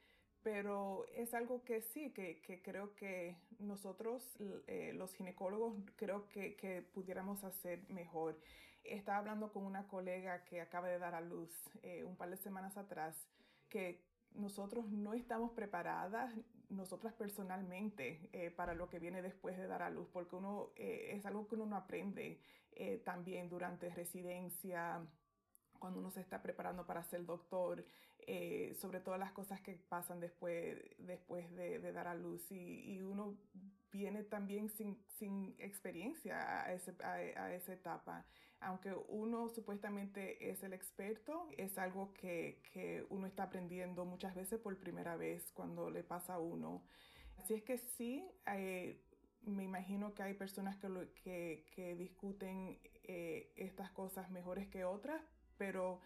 Pero 0.43 1.07
es 1.14 1.35
algo 1.35 1.62
que 1.62 1.83
sí, 1.83 2.12
que, 2.12 2.41
que 2.41 2.62
creo 2.62 2.97
que 2.97 3.37
nosotros, 3.61 4.37
los 4.93 5.14
ginecólogos, 5.14 5.76
creo 5.95 6.29
que, 6.31 6.57
que 6.57 6.83
pudiéramos 6.83 7.45
hacer 7.45 7.88
mejor. 7.88 8.37
Estaba 8.85 9.19
hablando 9.19 9.53
con 9.53 9.65
una 9.65 9.87
colega 9.87 10.45
que 10.45 10.61
acaba 10.61 10.89
de 10.89 10.99
dar 10.99 11.15
a 11.15 11.21
luz 11.21 11.51
eh, 11.83 12.05
un 12.05 12.17
par 12.17 12.31
de 12.31 12.37
semanas 12.37 12.77
atrás 12.77 13.29
que 13.69 14.03
nosotros 14.35 14.91
no 14.91 15.15
estamos 15.15 15.53
preparadas, 15.53 16.35
nosotras 16.69 17.12
personalmente, 17.15 18.29
eh, 18.33 18.51
para 18.51 18.75
lo 18.75 18.89
que 18.89 18.99
viene 18.99 19.23
después 19.23 19.57
de 19.57 19.67
dar 19.67 19.83
a 19.83 19.91
luz, 19.91 20.09
porque 20.12 20.37
uno 20.37 20.71
eh, 20.77 21.11
es 21.12 21.25
algo 21.27 21.47
que 21.47 21.55
uno 21.55 21.67
no 21.67 21.77
aprende 21.77 22.41
también 23.05 23.51
durante 23.51 23.91
residencia, 23.91 25.07
cuando 25.79 26.01
uno 26.01 26.11
se 26.11 26.23
está 26.23 26.41
preparando 26.41 26.87
para 26.87 27.03
ser 27.03 27.27
doctor, 27.27 27.85
sobre 28.77 29.01
todas 29.01 29.21
las 29.21 29.33
cosas 29.33 29.61
que 29.61 29.75
pasan 29.75 30.21
después, 30.21 30.79
después 30.97 31.55
de, 31.55 31.93
dar 31.93 32.09
a 32.09 32.15
luz. 32.15 32.51
Y, 32.51 32.95
y, 32.95 33.03
uno 33.03 33.37
viene 33.91 34.23
también 34.25 34.71
sin, 34.71 34.99
sin 35.19 35.55
experiencia 35.59 36.65
a, 36.65 36.73
ese, 36.73 36.97
a 37.05 37.53
esa 37.53 37.75
etapa 37.75 38.25
aunque 38.62 38.95
uno 39.09 39.49
supuestamente 39.49 40.50
es 40.50 40.62
el 40.62 40.73
experto, 40.73 41.49
es 41.57 41.78
algo 41.78 42.12
que, 42.14 42.61
uno 43.11 43.26
está 43.26 43.45
aprendiendo 43.45 44.04
muchas 44.04 44.35
veces 44.35 44.61
por 44.61 44.78
primera 44.78 45.16
vez 45.16 45.50
cuando 45.52 45.90
le 45.90 46.02
pasa 46.02 46.35
a 46.35 46.38
uno. 46.38 46.83
Así 47.38 47.54
es 47.54 47.62
que 47.62 47.78
sí, 47.78 48.25
eh, 48.47 49.00
me 49.42 49.64
imagino 49.64 50.14
que 50.14 50.23
hay 50.23 50.35
personas 50.35 50.76
que, 50.76 51.64
que, 51.75 51.97
discuten 51.97 52.78
eh, 53.04 53.52
estas 53.57 53.90
cosas 53.90 54.31
mejores 54.31 54.69
que 54.69 54.85
otras, 54.85 55.21
pero 55.59 56.00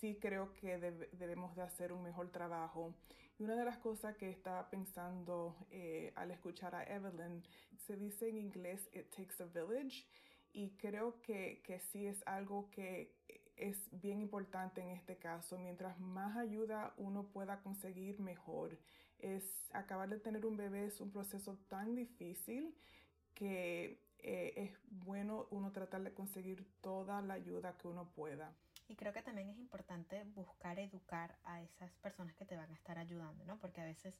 sí 0.00 0.18
creo 0.20 0.52
que 0.54 0.78
debemos 1.12 1.56
de 1.56 1.62
hacer 1.62 1.92
un 1.92 2.02
mejor 2.02 2.30
trabajo. 2.30 2.94
Y 3.38 3.44
una 3.44 3.56
de 3.56 3.64
las 3.64 3.78
cosas 3.78 4.16
que 4.16 4.28
estaba 4.30 4.68
pensando 4.68 5.56
eh, 5.70 6.12
al 6.16 6.30
escuchar 6.30 6.74
a 6.74 6.84
Evelyn, 6.84 7.42
se 7.78 7.96
dice 7.96 8.28
en 8.28 8.36
inglés, 8.36 8.88
it 8.92 9.10
takes 9.10 9.42
a 9.42 9.46
village 9.46 10.06
y 10.52 10.70
creo 10.76 11.20
que, 11.22 11.62
que 11.64 11.80
sí 11.80 12.06
es 12.06 12.22
algo 12.26 12.70
que 12.70 13.14
es 13.56 13.78
bien 13.90 14.20
importante 14.20 14.80
en 14.80 14.88
este 14.90 15.16
caso. 15.16 15.58
Mientras 15.58 15.98
más 16.00 16.36
ayuda 16.36 16.94
uno 16.96 17.24
pueda 17.24 17.60
conseguir, 17.60 18.20
mejor. 18.20 18.78
Es 19.18 19.70
acabar 19.72 20.08
de 20.08 20.18
tener 20.18 20.44
un 20.46 20.56
bebé 20.56 20.86
es 20.86 21.00
un 21.00 21.10
proceso 21.10 21.56
tan 21.68 21.94
difícil 21.94 22.74
que 23.34 24.00
eh, 24.18 24.52
es 24.56 24.78
bueno 24.90 25.46
uno 25.50 25.72
tratar 25.72 26.02
de 26.02 26.12
conseguir 26.12 26.66
toda 26.80 27.22
la 27.22 27.34
ayuda 27.34 27.76
que 27.78 27.88
uno 27.88 28.10
pueda. 28.14 28.52
Y 28.88 28.96
creo 28.96 29.12
que 29.12 29.22
también 29.22 29.48
es 29.48 29.58
importante 29.58 30.24
buscar 30.34 30.78
educar 30.78 31.38
a 31.44 31.62
esas 31.62 31.90
personas 31.98 32.34
que 32.34 32.44
te 32.44 32.56
van 32.56 32.70
a 32.70 32.74
estar 32.74 32.98
ayudando, 32.98 33.44
¿no? 33.44 33.58
Porque 33.58 33.80
a 33.80 33.84
veces, 33.84 34.14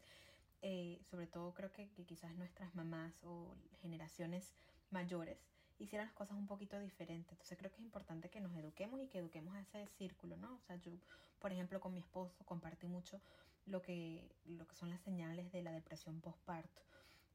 eh, 0.63 1.01
sobre 1.11 1.27
todo 1.27 1.53
creo 1.53 1.73
que, 1.73 1.91
que 1.91 2.05
quizás 2.07 2.35
nuestras 2.37 2.75
mamás 2.75 3.13
o 3.25 3.55
generaciones 3.83 4.55
mayores 4.91 5.52
hicieran 5.79 6.07
las 6.07 6.15
cosas 6.15 6.37
un 6.37 6.47
poquito 6.47 6.79
diferentes. 6.79 7.33
Entonces 7.33 7.59
creo 7.59 7.71
que 7.71 7.79
es 7.79 7.85
importante 7.85 8.29
que 8.29 8.41
nos 8.41 8.55
eduquemos 8.57 9.01
y 9.01 9.09
que 9.09 9.19
eduquemos 9.19 9.55
a 9.55 9.61
ese 9.61 9.87
círculo, 9.99 10.37
¿no? 10.37 10.55
O 10.55 10.61
sea, 10.67 10.77
yo, 10.77 10.93
por 11.41 11.53
ejemplo, 11.53 11.81
con 11.81 11.93
mi 11.93 12.01
esposo 12.01 12.45
compartí 12.45 12.87
mucho 12.87 13.21
lo 13.67 13.83
que, 13.83 14.29
lo 14.45 14.67
que 14.67 14.77
son 14.77 14.91
las 14.91 15.01
señales 15.01 15.51
de 15.53 15.63
la 15.63 15.73
depresión 15.73 16.21
postparto. 16.21 16.83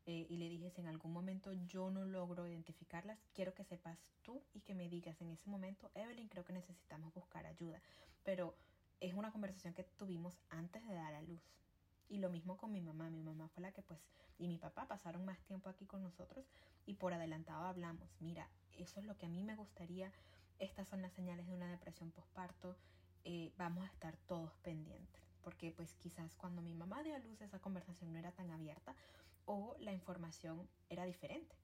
Eh, 0.06 0.26
y 0.30 0.38
le 0.38 0.48
dije, 0.48 0.70
si 0.72 0.80
en 0.82 0.88
algún 0.88 1.12
momento 1.12 1.52
yo 1.52 1.92
no 1.92 2.06
logro 2.06 2.48
identificarlas, 2.48 3.20
quiero 3.34 3.54
que 3.54 3.66
sepas 3.66 3.98
tú 4.24 4.42
y 4.54 4.62
que 4.62 4.74
me 4.74 4.88
digas 4.88 5.20
en 5.22 5.32
ese 5.32 5.50
momento, 5.50 5.92
Evelyn, 5.96 6.30
creo 6.30 6.46
que 6.46 6.54
necesitamos 6.54 7.14
buscar 7.14 7.46
ayuda. 7.46 7.82
Pero 8.24 8.56
es 9.02 9.14
una 9.14 9.32
conversación 9.32 9.74
que 9.74 9.84
tuvimos 9.84 10.38
antes 10.50 10.86
de 10.88 10.94
dar 10.94 11.14
a 11.14 11.22
luz. 11.22 11.42
Y 12.10 12.20
lo 12.20 12.30
mismo 12.30 12.58
con 12.58 12.72
mi 12.72 12.82
mamá. 12.82 13.10
Mi 13.10 13.24
mamá 13.24 13.50
fue 13.50 13.62
la 13.62 13.72
que 13.72 13.82
pues, 13.82 14.00
y 14.38 14.48
mi 14.48 14.58
papá 14.58 14.88
pasaron 14.88 15.26
más 15.26 15.40
tiempo 15.42 15.70
aquí 15.70 15.86
con 15.86 16.04
nosotros 16.04 16.46
y 16.86 16.96
por 16.96 17.14
adelantado 17.14 17.66
hablamos, 17.66 18.10
mira, 18.20 18.48
eso 18.78 19.00
es 19.00 19.06
lo 19.06 19.18
que 19.18 19.26
a 19.26 19.30
mí 19.30 19.44
me 19.44 19.56
gustaría, 19.56 20.12
estas 20.60 20.88
son 20.88 21.02
las 21.02 21.14
señales 21.14 21.48
de 21.48 21.54
una 21.54 21.70
depresión 21.70 22.12
postparto, 22.12 22.76
eh, 23.26 23.52
vamos 23.58 23.84
a 23.84 23.92
estar 23.92 24.16
todos 24.28 24.54
pendientes. 24.64 25.22
Porque 25.44 25.72
pues 25.72 25.94
quizás 25.96 26.36
cuando 26.36 26.62
mi 26.62 26.74
mamá 26.74 27.04
dio 27.04 27.16
a 27.16 27.20
luz 27.20 27.42
esa 27.42 27.60
conversación 27.60 28.12
no 28.12 28.20
era 28.20 28.32
tan 28.32 28.52
abierta 28.52 28.96
o 29.46 29.76
la 29.80 29.94
información 29.94 30.68
era 30.90 31.06
diferente. 31.06 31.56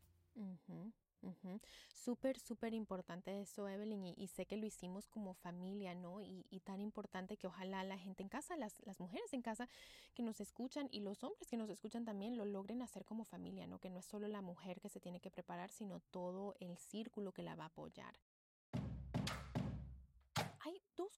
Súper, 1.93 2.39
súper 2.39 2.73
importante 2.73 3.39
eso, 3.39 3.67
Evelyn, 3.67 4.13
y, 4.17 4.27
sé 4.27 4.45
que 4.45 4.57
lo 4.57 4.65
hicimos 4.65 5.07
como 5.07 5.33
familia, 5.33 5.95
¿no? 5.95 6.21
Y, 6.21 6.45
y, 6.49 6.59
tan 6.59 6.81
importante 6.81 7.37
que 7.37 7.47
ojalá 7.47 7.83
la 7.83 7.97
gente 7.97 8.23
en 8.23 8.29
casa, 8.29 8.57
las, 8.57 8.75
las 8.85 8.99
mujeres 8.99 9.31
en 9.33 9.41
casa 9.41 9.69
que 10.13 10.23
nos 10.23 10.41
escuchan 10.41 10.89
y 10.91 10.99
los 10.99 11.23
hombres 11.23 11.47
que 11.47 11.57
nos 11.57 11.69
escuchan 11.69 12.03
también 12.03 12.37
lo 12.37 12.45
logren 12.45 12.81
hacer 12.81 13.05
como 13.05 13.23
familia, 13.23 13.67
¿no? 13.67 13.79
Que 13.79 13.89
no 13.89 13.99
es 13.99 14.05
solo 14.05 14.27
la 14.27 14.41
mujer 14.41 14.81
que 14.81 14.89
se 14.89 14.99
tiene 14.99 15.21
que 15.21 15.31
preparar, 15.31 15.69
sino 15.71 15.99
todo 15.99 16.55
el 16.59 16.77
círculo 16.77 17.31
que 17.31 17.43
la 17.43 17.55
va 17.55 17.65
a 17.65 17.67
apoyar 17.67 18.13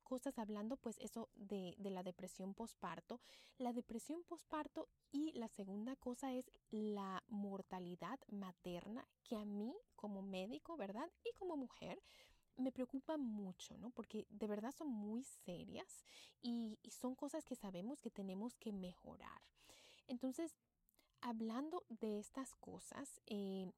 cosas 0.06 0.40
hablando 0.40 0.78
pues 0.78 0.98
eso 1.00 1.30
de, 1.36 1.76
de 1.78 1.90
la 1.90 2.04
depresión 2.04 2.54
posparto. 2.54 3.20
La 3.58 3.74
depresión 3.74 4.24
posparto 4.24 4.88
y 5.12 5.34
la 5.34 5.50
segunda 5.50 5.98
cosa 5.98 6.32
es 6.34 6.50
la 6.70 7.22
mortalidad 7.28 8.20
materna 8.30 9.06
que 9.24 9.36
a 9.36 9.44
mí 9.44 9.76
como 9.98 10.22
médico, 10.22 10.78
¿verdad? 10.78 11.12
Y 11.26 11.34
como 11.34 11.58
mujer 11.58 12.02
me 12.58 12.72
preocupa 12.72 13.18
mucho, 13.18 13.78
¿no? 13.78 13.90
Porque 13.90 14.26
de 14.30 14.48
verdad 14.48 14.72
son 14.72 14.90
muy 14.90 15.24
serias 15.24 16.04
y, 16.42 16.80
son 16.90 17.16
cosas 17.16 17.44
que 17.44 17.56
sabemos 17.56 18.02
que 18.02 18.10
tenemos 18.10 18.56
que 18.56 18.72
mejorar. 18.72 19.42
Entonces, 20.08 20.56
hablando 21.22 21.84
de 21.90 22.20
estas 22.20 22.56
cosas, 22.56 23.20
eh, 23.26 23.72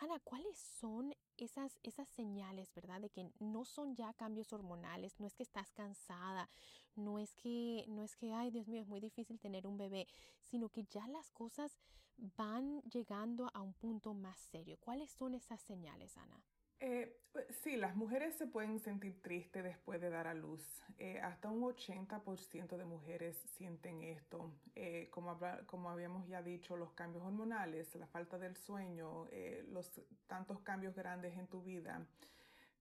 Ana, 0.00 0.18
¿cuáles 0.20 0.56
son 0.56 1.14
esas, 1.36 1.78
esas 1.82 2.08
señales, 2.08 2.72
verdad? 2.74 3.02
De 3.02 3.10
que 3.10 3.30
no 3.38 3.66
son 3.66 3.94
ya 3.94 4.14
cambios 4.14 4.50
hormonales, 4.50 5.20
no 5.20 5.26
es 5.26 5.34
que 5.34 5.42
estás 5.42 5.70
cansada, 5.72 6.48
no 6.96 7.18
es 7.18 7.34
que, 7.34 7.84
no 7.86 8.02
es 8.02 8.16
que, 8.16 8.32
ay 8.32 8.50
Dios 8.50 8.66
mío, 8.66 8.80
es 8.80 8.88
muy 8.88 9.00
difícil 9.00 9.38
tener 9.38 9.66
un 9.66 9.76
bebé, 9.76 10.08
sino 10.40 10.70
que 10.70 10.84
ya 10.84 11.06
las 11.08 11.30
cosas 11.30 11.76
van 12.16 12.80
llegando 12.82 13.50
a 13.52 13.60
un 13.60 13.74
punto 13.74 14.14
más 14.14 14.38
serio. 14.38 14.78
¿Cuáles 14.80 15.10
son 15.10 15.34
esas 15.34 15.60
señales, 15.60 16.16
Ana? 16.16 16.42
Eh, 16.80 17.14
pues, 17.32 17.44
sí, 17.62 17.76
las 17.76 17.94
mujeres 17.94 18.34
se 18.36 18.46
pueden 18.46 18.80
sentir 18.80 19.20
tristes 19.20 19.62
después 19.62 20.00
de 20.00 20.08
dar 20.08 20.26
a 20.26 20.34
luz. 20.34 20.62
Eh, 20.98 21.20
hasta 21.20 21.50
un 21.50 21.62
80% 21.62 22.76
de 22.76 22.84
mujeres 22.84 23.36
sienten 23.36 24.02
esto. 24.02 24.50
Eh, 24.74 25.08
como, 25.10 25.38
como 25.66 25.90
habíamos 25.90 26.26
ya 26.26 26.42
dicho, 26.42 26.76
los 26.76 26.92
cambios 26.92 27.22
hormonales, 27.22 27.94
la 27.96 28.06
falta 28.06 28.38
del 28.38 28.56
sueño, 28.56 29.26
los 29.68 30.00
tantos 30.26 30.60
cambios 30.60 30.94
grandes 30.94 31.36
en 31.36 31.46
tu 31.46 31.62
vida. 31.62 32.06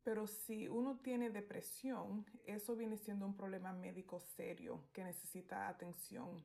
Pero 0.04 0.28
si 0.28 0.70
uno 0.70 0.98
tiene 1.00 1.30
depresión, 1.30 2.26
eso 2.46 2.76
viene 2.76 2.98
siendo 2.98 3.26
un 3.26 3.36
problema 3.36 3.74
médico 3.74 4.22
serio 4.22 4.86
que 4.94 5.04
necesita 5.04 5.68
atención. 5.68 6.44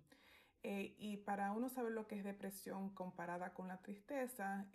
y 0.62 1.18
para 1.18 1.52
uno 1.52 1.68
saber 1.68 1.92
lo 1.92 2.06
que 2.06 2.16
es 2.16 2.24
depresión 2.24 2.90
comparada 2.94 3.52
con 3.52 3.68
la 3.68 3.82
tristeza, 3.82 4.66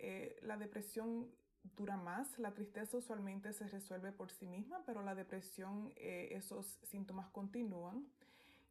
la 0.42 0.56
depresión 0.56 1.28
dura 1.76 1.96
más. 1.96 2.38
La 2.38 2.52
tristeza 2.52 2.96
usualmente 2.96 3.52
se 3.52 3.66
resuelve 3.68 4.12
por 4.12 4.30
sí 4.30 4.46
misma, 4.46 4.82
pero 4.86 5.02
la 5.02 5.14
depresión, 5.14 5.92
eh, 5.96 6.28
esos 6.32 6.78
síntomas 6.82 7.28
continúan. 7.30 8.06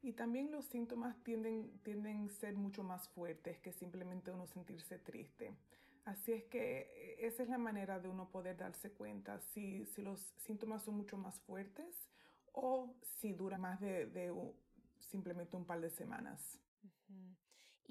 Y 0.02 0.12
también 0.12 0.50
los 0.50 0.64
síntomas 0.64 1.16
tienden, 1.22 1.78
tienden 1.82 2.28
a 2.28 2.32
ser 2.32 2.56
mucho 2.56 2.82
más 2.82 3.08
fuertes 3.08 3.58
que 3.58 3.72
simplemente 3.72 4.30
uno 4.30 4.46
sentirse 4.46 4.98
triste. 4.98 5.52
Así 6.04 6.32
es 6.32 6.44
que 6.44 6.90
eh, 6.94 7.26
esa 7.26 7.42
es 7.42 7.48
la 7.48 7.58
manera 7.58 8.00
de 8.00 8.08
uno 8.08 8.30
poder 8.30 8.56
darse 8.56 8.90
cuenta 8.90 9.38
si, 9.40 9.84
si 9.86 10.02
los 10.02 10.20
síntomas 10.38 10.82
son 10.82 10.96
mucho 10.96 11.18
más 11.18 11.38
fuertes 11.40 12.08
o 12.52 12.94
si 13.02 13.32
dura 13.32 13.58
más 13.58 13.80
de, 13.80 14.32
simplemente 14.98 15.56
un 15.56 15.64
par 15.64 15.80
de 15.80 15.90
semanas. 15.90 16.58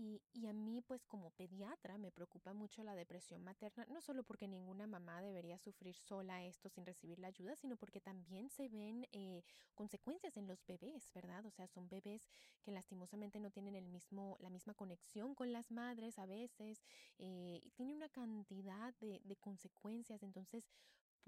Y, 0.01 0.21
y, 0.31 0.47
a 0.47 0.53
mí, 0.53 0.81
pues 0.81 1.03
como 1.03 1.29
pediatra, 1.31 1.97
me 1.97 2.09
preocupa 2.09 2.53
mucho 2.53 2.83
la 2.83 2.95
depresión 2.95 3.43
materna, 3.43 3.85
no 3.89 3.99
solo 3.99 4.23
porque 4.23 4.47
ninguna 4.47 4.87
mamá 4.87 5.21
debería 5.21 5.57
sufrir 5.57 5.93
sola 5.93 6.41
esto 6.45 6.69
sin 6.69 6.85
recibir 6.85 7.19
la 7.19 7.27
ayuda, 7.27 7.53
sino 7.57 7.75
porque 7.75 7.99
también 7.99 8.49
se 8.49 8.69
ven 8.69 9.05
eh, 9.11 9.43
consecuencias 9.75 10.37
en 10.37 10.47
los 10.47 10.65
bebés, 10.65 11.11
¿verdad? 11.13 11.45
O 11.45 11.51
sea, 11.51 11.67
son 11.67 11.89
bebés 11.89 12.25
que 12.61 12.71
lastimosamente 12.71 13.41
no 13.41 13.51
tienen 13.51 13.75
el 13.75 13.87
mismo, 13.87 14.37
la 14.39 14.49
misma 14.49 14.73
conexión 14.73 15.35
con 15.35 15.51
las 15.51 15.69
madres 15.69 16.17
a 16.17 16.25
veces, 16.25 16.81
eh, 17.17 17.59
y 17.61 17.71
tiene 17.71 17.93
una 17.93 18.07
cantidad 18.07 18.93
de, 19.01 19.19
de 19.25 19.35
consecuencias. 19.35 20.23
Entonces, 20.23 20.69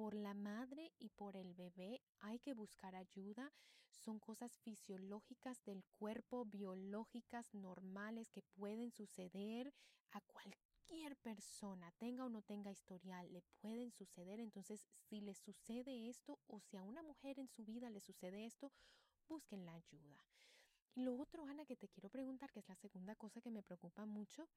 por 0.02 0.16
la 0.16 0.34
madre 0.34 0.92
y 0.98 1.10
por 1.10 1.36
el 1.38 1.54
bebé 1.54 2.02
hay 2.22 2.40
que 2.40 2.56
buscar 2.56 2.96
ayuda. 2.96 3.54
Son 3.92 4.18
cosas 4.18 4.58
fisiológicas 4.58 5.64
del 5.64 5.84
cuerpo, 6.00 6.44
biológicas, 6.44 7.54
normales 7.54 8.32
que 8.32 8.42
pueden 8.42 8.90
suceder 8.90 9.72
a 10.10 10.22
cualquier 10.22 11.16
persona, 11.18 11.92
tenga 12.00 12.26
o 12.26 12.30
no 12.30 12.42
tenga 12.42 12.72
historial, 12.72 13.32
le 13.32 13.44
pueden 13.60 13.92
suceder. 13.92 14.40
Entonces, 14.40 14.88
si 15.08 15.22
le 15.22 15.36
sucede 15.36 16.10
esto 16.10 16.40
o 16.48 16.60
si 16.60 16.78
a 16.78 16.82
una 16.82 17.04
mujer 17.04 17.38
en 17.38 17.48
su 17.48 17.64
vida 17.64 17.92
le 17.92 18.02
sucede 18.02 18.48
esto, 18.48 18.72
busquen 19.30 19.68
la 19.68 19.76
ayuda. 19.76 20.18
Y 20.96 21.04
lo 21.04 21.16
otro, 21.16 21.46
Ana, 21.46 21.64
que 21.66 21.76
te 21.76 21.90
quiero 21.90 22.10
preguntar, 22.10 22.52
que 22.52 22.62
es 22.62 22.68
la 22.68 22.76
segunda 22.76 23.16
cosa 23.16 23.40
que 23.40 23.52
me 23.52 23.62
preocupa 23.62 24.04
mucho, 24.06 24.50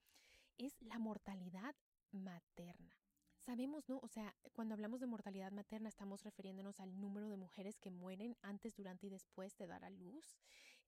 es 0.56 0.80
la 0.80 0.98
mortalidad 0.98 1.74
materna. 2.12 3.03
Sabemos, 3.44 3.86
¿no? 3.90 3.98
O 4.02 4.08
sea, 4.08 4.34
cuando 4.54 4.72
hablamos 4.72 5.00
de 5.00 5.06
mortalidad 5.06 5.52
materna 5.52 5.90
estamos 5.90 6.22
refiriéndonos 6.22 6.80
al 6.80 6.98
número 6.98 7.28
de 7.28 7.36
mujeres 7.36 7.78
que 7.78 7.90
mueren 7.90 8.36
antes, 8.40 8.74
durante 8.74 9.06
y 9.06 9.10
después 9.10 9.54
de 9.58 9.66
dar 9.66 9.84
a 9.84 9.90
luz. 9.90 10.38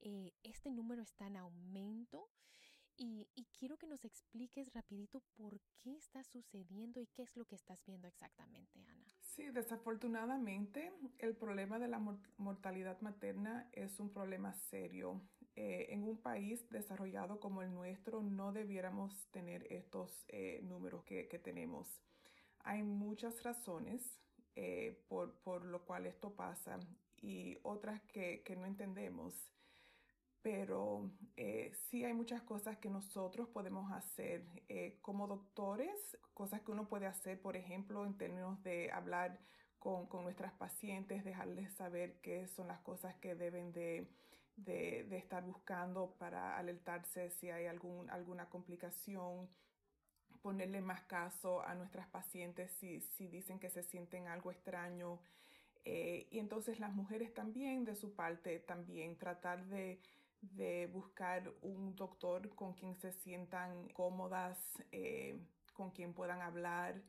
Eh, 0.01 0.33
este 0.43 0.71
número 0.71 1.03
está 1.03 1.27
en 1.27 1.37
aumento 1.37 2.31
y, 2.97 3.29
quiero 3.59 3.77
que 3.77 3.87
nos 3.87 4.05
expliques 4.07 4.73
rapidito 4.73 5.23
por 5.37 5.61
qué 5.77 5.97
está 5.97 6.25
sucediendo 6.25 7.01
y 7.01 7.07
qué 7.09 7.23
es 7.23 7.37
lo 7.37 7.45
que 7.45 7.57
estás 7.57 7.85
viendo 7.85 8.09
exactamente, 8.09 8.81
Ana. 8.89 9.05
Sí, 9.21 9.51
desafortunadamente 9.51 10.95
el 11.19 11.37
problema 11.37 11.79
de 11.79 11.89
la 11.89 11.99
mortalidad 12.39 12.99
materna 13.03 13.69
es 13.73 14.01
un 14.01 14.11
problema 14.11 14.55
serio. 14.55 15.21
Eh, 15.57 15.89
en 15.91 16.05
un 16.05 16.23
país 16.23 16.67
desarrollado 16.71 17.39
como 17.39 17.61
el 17.61 17.73
nuestro 17.73 18.23
no 18.23 18.53
debiéramos 18.53 19.29
tener 19.31 19.71
estos 19.71 20.25
eh, 20.29 20.61
números 20.63 21.05
que 21.05 21.41
tenemos. 21.43 22.01
Hay 22.67 22.83
muchas 22.83 23.45
razones 23.45 24.03
eh, 24.57 25.01
por, 25.07 25.39
por, 25.43 25.65
lo 25.65 25.85
cual 25.85 26.05
esto 26.05 26.35
pasa 26.35 26.81
y 27.17 27.57
otras 27.63 28.03
que, 28.03 28.43
que 28.45 28.57
no 28.57 28.67
entendemos. 28.67 29.53
Pero 30.43 31.13
eh, 31.37 31.73
sí 31.89 32.05
hay 32.05 32.13
muchas 32.13 32.43
cosas 32.43 32.77
que 32.79 32.91
nosotros 32.91 33.49
podemos 33.51 33.93
hacer 33.93 34.45
eh, 34.69 34.99
como 35.01 35.29
doctores, 35.29 36.19
cosas 36.35 36.61
que 36.63 36.73
uno 36.73 36.89
puede 36.89 37.07
hacer, 37.07 37.41
por 37.41 37.57
ejemplo, 37.57 38.05
en 38.05 38.19
términos 38.19 38.61
de 38.65 38.91
hablar 38.91 39.39
con, 39.79 40.09
con 40.09 40.25
nuestras 40.25 40.53
pacientes, 40.53 41.25
dejarles 41.25 41.73
saber 41.75 42.21
qué 42.21 42.49
son 42.49 42.67
las 42.67 42.81
cosas 42.81 43.15
que 43.17 43.37
deben 43.37 43.73
de, 43.73 44.11
de, 44.57 45.05
de 45.05 45.19
estar 45.19 45.45
buscando 45.45 46.17
para 46.19 46.59
alertarse 46.59 47.31
si 47.31 47.49
hay 47.49 47.67
algún, 47.67 48.11
alguna 48.11 48.51
complicación 48.51 49.49
ponerle 50.43 50.81
más 50.81 51.03
caso 51.03 51.63
a 51.63 51.75
nuestras 51.75 52.07
pacientes 52.09 52.71
si, 52.73 53.01
si 53.01 53.29
dicen 53.29 53.59
que 53.59 53.71
se 53.71 53.83
sienten 53.83 54.29
algo 54.29 54.51
extraño. 54.51 55.21
Eh, 55.85 56.27
y 56.31 56.39
entonces 56.39 56.81
las 56.81 56.93
mujeres 56.95 57.33
también, 57.33 57.85
de 57.85 57.95
su 57.95 58.15
parte, 58.15 58.59
también 58.61 59.17
tratar 59.17 59.67
de, 59.67 60.01
de 60.41 60.87
buscar 60.89 61.53
un 61.63 61.95
doctor 61.95 62.55
con 62.55 62.75
quien 62.75 62.97
se 62.97 63.13
sientan 63.13 63.89
cómodas, 63.91 64.59
eh, 64.93 65.39
con 65.73 65.91
quien 65.91 66.13
puedan 66.13 66.41
hablar 66.41 67.03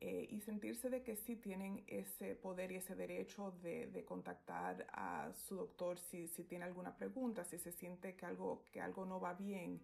eh, 0.00 0.26
y 0.30 0.40
sentirse 0.40 0.90
de 0.90 1.02
que 1.02 1.16
sí 1.16 1.36
tienen 1.36 1.84
ese 1.86 2.34
poder 2.34 2.72
y 2.72 2.76
ese 2.76 2.94
derecho 2.94 3.52
de, 3.62 3.86
de 3.86 4.04
contactar 4.04 4.86
a 4.92 5.32
su 5.32 5.56
doctor 5.56 5.98
si, 5.98 6.28
si, 6.28 6.44
tiene 6.44 6.64
alguna 6.64 6.96
pregunta, 6.96 7.44
si 7.44 7.58
se 7.58 7.72
siente 7.72 8.14
que 8.14 8.26
algo, 8.26 8.64
que 8.72 8.80
algo 8.80 9.06
no 9.06 9.20
va 9.20 9.34
bien. 9.34 9.80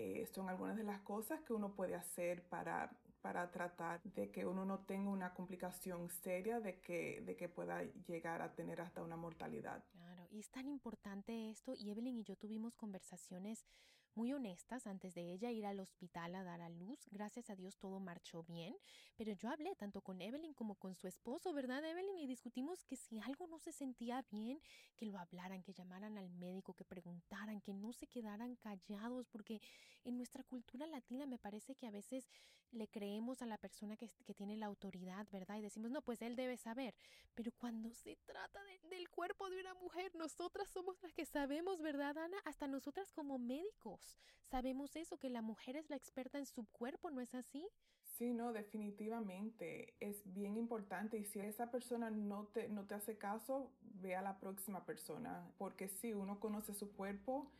Eh, 0.00 0.26
son 0.26 0.48
algunas 0.48 0.76
de 0.76 0.84
las 0.84 1.00
cosas 1.00 1.40
que 1.40 1.52
uno 1.52 1.74
puede 1.74 1.96
hacer 1.96 2.44
para, 2.44 2.88
para 3.20 3.50
tratar 3.50 4.00
de 4.04 4.30
que 4.30 4.46
uno 4.46 4.64
no 4.64 4.78
tenga 4.78 5.10
una 5.10 5.34
complicación 5.34 6.08
seria 6.08 6.60
de 6.60 6.78
que, 6.78 7.20
de 7.22 7.34
que 7.34 7.48
pueda 7.48 7.82
llegar 8.06 8.40
a 8.40 8.54
tener 8.54 8.80
hasta 8.80 9.02
una 9.02 9.16
mortalidad. 9.16 9.82
Claro, 9.90 10.24
y 10.30 10.38
es 10.38 10.50
tan 10.50 10.68
importante 10.68 11.50
esto 11.50 11.74
y 11.74 11.90
Evelyn 11.90 12.16
y 12.16 12.22
yo 12.22 12.36
tuvimos 12.36 12.76
conversaciones 12.76 13.66
muy 14.14 14.32
honestas 14.32 14.86
antes 14.86 15.14
de 15.14 15.32
ella 15.32 15.50
ir 15.50 15.66
al 15.66 15.80
hospital 15.80 16.34
a 16.34 16.44
dar 16.44 16.60
a 16.60 16.68
luz. 16.68 16.98
Gracias 17.10 17.50
a 17.50 17.56
Dios 17.56 17.76
todo 17.78 18.00
marchó 18.00 18.42
bien, 18.42 18.76
pero 19.16 19.32
yo 19.32 19.50
hablé 19.50 19.74
tanto 19.76 20.00
con 20.00 20.20
Evelyn 20.20 20.54
como 20.54 20.74
con 20.74 20.94
su 20.94 21.06
esposo, 21.06 21.52
¿verdad 21.52 21.84
Evelyn? 21.84 22.18
Y 22.18 22.26
discutimos 22.26 22.84
que 22.84 22.96
si 22.96 23.18
algo 23.20 23.46
no 23.46 23.58
se 23.58 23.72
sentía 23.72 24.24
bien, 24.30 24.60
que 24.96 25.06
lo 25.06 25.18
hablaran, 25.18 25.62
que 25.62 25.72
llamaran 25.72 26.18
al 26.18 26.30
médico, 26.30 26.74
que 26.74 26.84
preguntaran, 26.84 27.60
que 27.60 27.74
no 27.74 27.92
se 27.92 28.06
quedaran 28.06 28.56
callados, 28.56 29.28
porque 29.28 29.60
en 30.04 30.16
nuestra 30.16 30.42
cultura 30.44 30.86
latina 30.86 31.26
me 31.26 31.38
parece 31.38 31.74
que 31.74 31.86
a 31.86 31.90
veces 31.90 32.28
le 32.70 32.88
creemos 32.88 33.42
a 33.42 33.46
la 33.46 33.58
persona 33.58 33.96
que, 33.96 34.08
que 34.24 34.34
tiene 34.34 34.56
la 34.56 34.66
autoridad, 34.66 35.26
¿verdad? 35.32 35.56
Y 35.56 35.62
decimos, 35.62 35.90
no, 35.90 36.02
pues 36.02 36.20
él 36.22 36.36
debe 36.36 36.56
saber. 36.56 36.94
Pero 37.34 37.52
cuando 37.52 37.92
se 37.94 38.16
trata 38.26 38.60
del 38.90 39.08
cuerpo 39.08 39.48
de 39.48 39.60
una 39.60 39.74
mujer, 39.74 40.14
nosotras 40.14 40.68
somos 40.68 41.02
las 41.02 41.12
que 41.12 41.24
sabemos, 41.24 41.80
¿verdad, 41.80 42.18
Ana? 42.18 42.38
Hasta 42.44 42.66
nosotras 42.66 43.12
como 43.12 43.38
médicos 43.38 44.18
sabemos 44.48 44.96
eso, 44.96 45.18
que 45.18 45.30
la 45.30 45.42
mujer 45.42 45.76
es 45.76 45.90
la 45.90 45.96
experta 45.96 46.38
en 46.38 46.46
su 46.46 46.64
cuerpo, 46.66 47.10
¿no 47.10 47.20
es 47.20 47.34
así? 47.34 47.68
Sí, 48.02 48.32
no, 48.32 48.52
definitivamente 48.52 49.94
es 50.00 50.22
bien 50.34 50.56
importante 50.56 51.18
y 51.18 51.24
si 51.24 51.40
esa 51.40 51.70
persona 51.70 52.10
no 52.10 52.46
te, 52.46 52.68
no 52.68 52.84
te 52.84 52.94
hace 52.94 53.16
caso, 53.16 53.70
ve 53.80 54.16
a 54.16 54.22
la 54.22 54.40
próxima 54.40 54.84
persona, 54.84 55.46
porque 55.58 55.88
si 55.88 56.14
uno 56.14 56.40
conoce 56.40 56.74
su 56.74 56.92
cuerpo 56.92 57.50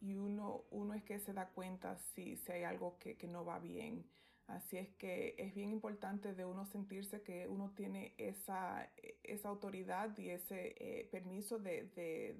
y 0.00 0.14
uno, 0.16 0.64
uno 0.70 0.94
es 0.94 1.02
que 1.04 1.18
se 1.18 1.32
da 1.32 1.48
cuenta 1.48 1.96
si, 1.96 2.36
si 2.36 2.52
hay 2.52 2.64
algo 2.64 2.98
que, 2.98 3.16
que 3.16 3.26
no 3.26 3.44
va 3.44 3.58
bien. 3.58 4.04
Así 4.50 4.78
es 4.78 4.88
que 4.96 5.36
es 5.38 5.54
bien 5.54 5.70
importante 5.70 6.34
de 6.34 6.44
uno 6.44 6.66
sentirse 6.66 7.22
que 7.22 7.46
uno 7.46 7.70
tiene 7.76 8.14
esa, 8.18 8.90
esa 9.22 9.48
autoridad 9.48 10.16
y 10.18 10.30
ese 10.30 10.74
eh, 10.76 11.08
permiso 11.12 11.60
de, 11.60 11.84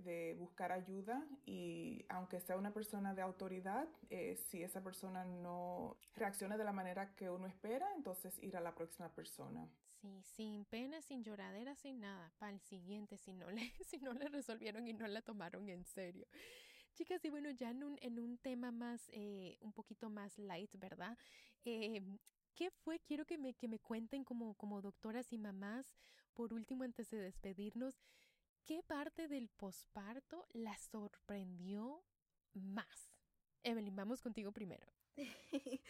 de, 0.05 0.35
buscar 0.37 0.73
ayuda 0.73 1.25
y 1.47 2.05
aunque 2.09 2.41
sea 2.41 2.57
una 2.57 2.73
persona 2.73 3.15
de 3.15 3.23
autoridad, 3.23 3.87
eh, 4.09 4.37
si 4.49 4.61
esa 4.61 4.83
persona 4.83 5.25
no 5.25 5.99
reacciona 6.17 6.57
de 6.57 6.65
la 6.65 6.73
manera 6.73 7.15
que 7.15 7.31
uno 7.31 7.47
espera, 7.47 7.87
entonces 7.95 8.37
ir 8.43 8.57
a 8.57 8.61
la 8.61 8.75
próxima 8.75 9.09
persona. 9.15 9.69
Sí, 10.01 10.23
sin 10.35 10.65
pena, 10.65 11.03
sin 11.03 11.23
lloradera, 11.23 11.77
sin 11.77 12.01
nada. 12.01 12.33
Para 12.39 12.53
el 12.53 12.61
siguiente, 12.61 13.19
si 13.19 13.35
no, 13.35 13.51
le, 13.51 13.73
si 13.87 13.99
no 13.99 14.15
le 14.15 14.29
resolvieron 14.29 14.89
y 14.89 14.95
no 14.95 15.07
la 15.07 15.23
tomaron 15.23 15.69
en 15.69 15.85
serio. 15.85 16.27
Chicas, 17.01 17.25
y 17.25 17.31
bueno, 17.31 17.51
ya 17.51 17.71
en 17.71 17.83
un, 17.83 17.99
en 18.03 18.19
un 18.19 18.37
tema 18.37 18.71
más, 18.71 19.09
eh, 19.15 19.57
un 19.63 19.73
poquito 19.73 20.11
más 20.11 20.39
light, 20.39 20.77
¿verdad? 20.77 21.17
Eh, 21.65 22.03
¿Qué 22.55 22.71
fue? 22.71 22.99
Quiero 22.99 23.25
que 23.25 23.39
me, 23.39 23.55
que 23.55 23.69
me 23.69 23.79
cuenten 23.79 24.23
como, 24.23 24.53
como 24.53 24.83
doctoras 24.83 25.33
y 25.33 25.39
mamás, 25.39 25.95
por 26.35 26.53
último, 26.53 26.85
antes 26.85 27.09
de 27.09 27.17
despedirnos, 27.17 28.03
¿qué 28.67 28.83
parte 28.83 29.29
del 29.29 29.49
posparto 29.49 30.47
la 30.53 30.77
sorprendió 30.77 32.05
más? 32.53 33.15
Evelyn, 33.63 33.97
vamos 33.97 34.21
contigo 34.21 34.53
primero. 34.53 34.87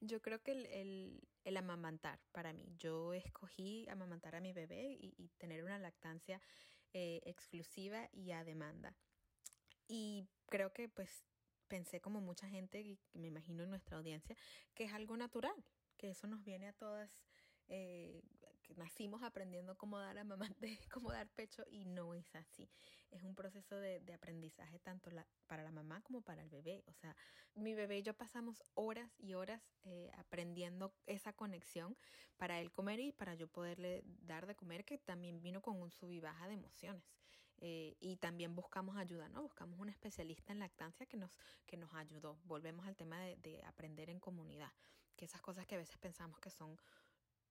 Yo 0.00 0.22
creo 0.22 0.40
que 0.40 0.52
el, 0.52 0.66
el, 0.66 1.28
el, 1.42 1.56
amamantar 1.56 2.20
para 2.30 2.52
mí. 2.52 2.76
Yo 2.78 3.12
escogí 3.12 3.88
amamantar 3.88 4.36
a 4.36 4.40
mi 4.40 4.52
bebé 4.52 4.92
y, 5.00 5.14
y 5.18 5.30
tener 5.30 5.64
una 5.64 5.80
lactancia 5.80 6.40
eh, 6.92 7.22
exclusiva 7.24 8.08
y 8.12 8.30
a 8.30 8.44
demanda. 8.44 8.96
Y 9.92 10.28
creo 10.46 10.72
que 10.72 10.88
pues 10.88 11.26
pensé 11.66 12.00
como 12.00 12.20
mucha 12.20 12.48
gente, 12.48 12.80
y 12.80 13.00
me 13.12 13.26
imagino 13.26 13.64
en 13.64 13.70
nuestra 13.70 13.96
audiencia, 13.96 14.36
que 14.72 14.84
es 14.84 14.92
algo 14.92 15.16
natural, 15.16 15.64
que 15.96 16.10
eso 16.10 16.28
nos 16.28 16.44
viene 16.44 16.68
a 16.68 16.72
todas, 16.72 17.24
eh, 17.66 18.22
que 18.62 18.76
nacimos 18.76 19.24
aprendiendo 19.24 19.76
cómo 19.76 19.98
dar 19.98 20.16
a 20.16 20.22
mamá, 20.22 20.48
cómo 20.92 21.10
dar 21.10 21.28
pecho 21.30 21.64
y 21.68 21.86
no 21.86 22.14
es 22.14 22.32
así. 22.36 22.70
Es 23.10 23.24
un 23.24 23.34
proceso 23.34 23.74
de, 23.74 23.98
de 23.98 24.14
aprendizaje 24.14 24.78
tanto 24.78 25.10
la, 25.10 25.26
para 25.48 25.64
la 25.64 25.72
mamá 25.72 26.02
como 26.02 26.22
para 26.22 26.42
el 26.42 26.50
bebé. 26.50 26.84
O 26.86 26.92
sea, 26.92 27.16
mi 27.56 27.74
bebé 27.74 27.98
y 27.98 28.02
yo 28.04 28.14
pasamos 28.14 28.62
horas 28.74 29.10
y 29.18 29.34
horas 29.34 29.60
eh, 29.82 30.12
aprendiendo 30.18 30.94
esa 31.06 31.32
conexión 31.32 31.96
para 32.36 32.60
él 32.60 32.70
comer 32.70 33.00
y 33.00 33.10
para 33.10 33.34
yo 33.34 33.48
poderle 33.48 34.04
dar 34.04 34.46
de 34.46 34.54
comer, 34.54 34.84
que 34.84 34.98
también 34.98 35.42
vino 35.42 35.60
con 35.60 35.82
un 35.82 35.90
sub 35.90 36.12
y 36.12 36.20
baja 36.20 36.46
de 36.46 36.54
emociones. 36.54 37.19
Eh, 37.60 37.96
y 38.00 38.16
también 38.16 38.54
buscamos 38.54 38.96
ayuda, 38.96 39.28
¿no? 39.28 39.42
Buscamos 39.42 39.78
un 39.78 39.88
especialista 39.90 40.52
en 40.52 40.60
lactancia 40.60 41.06
que 41.06 41.16
nos, 41.16 41.36
que 41.66 41.76
nos 41.76 41.92
ayudó. 41.94 42.38
Volvemos 42.44 42.86
al 42.86 42.96
tema 42.96 43.20
de, 43.20 43.36
de 43.36 43.62
aprender 43.64 44.08
en 44.08 44.18
comunidad, 44.18 44.72
que 45.16 45.26
esas 45.26 45.42
cosas 45.42 45.66
que 45.66 45.74
a 45.74 45.78
veces 45.78 45.98
pensamos 45.98 46.40
que 46.40 46.50
son 46.50 46.78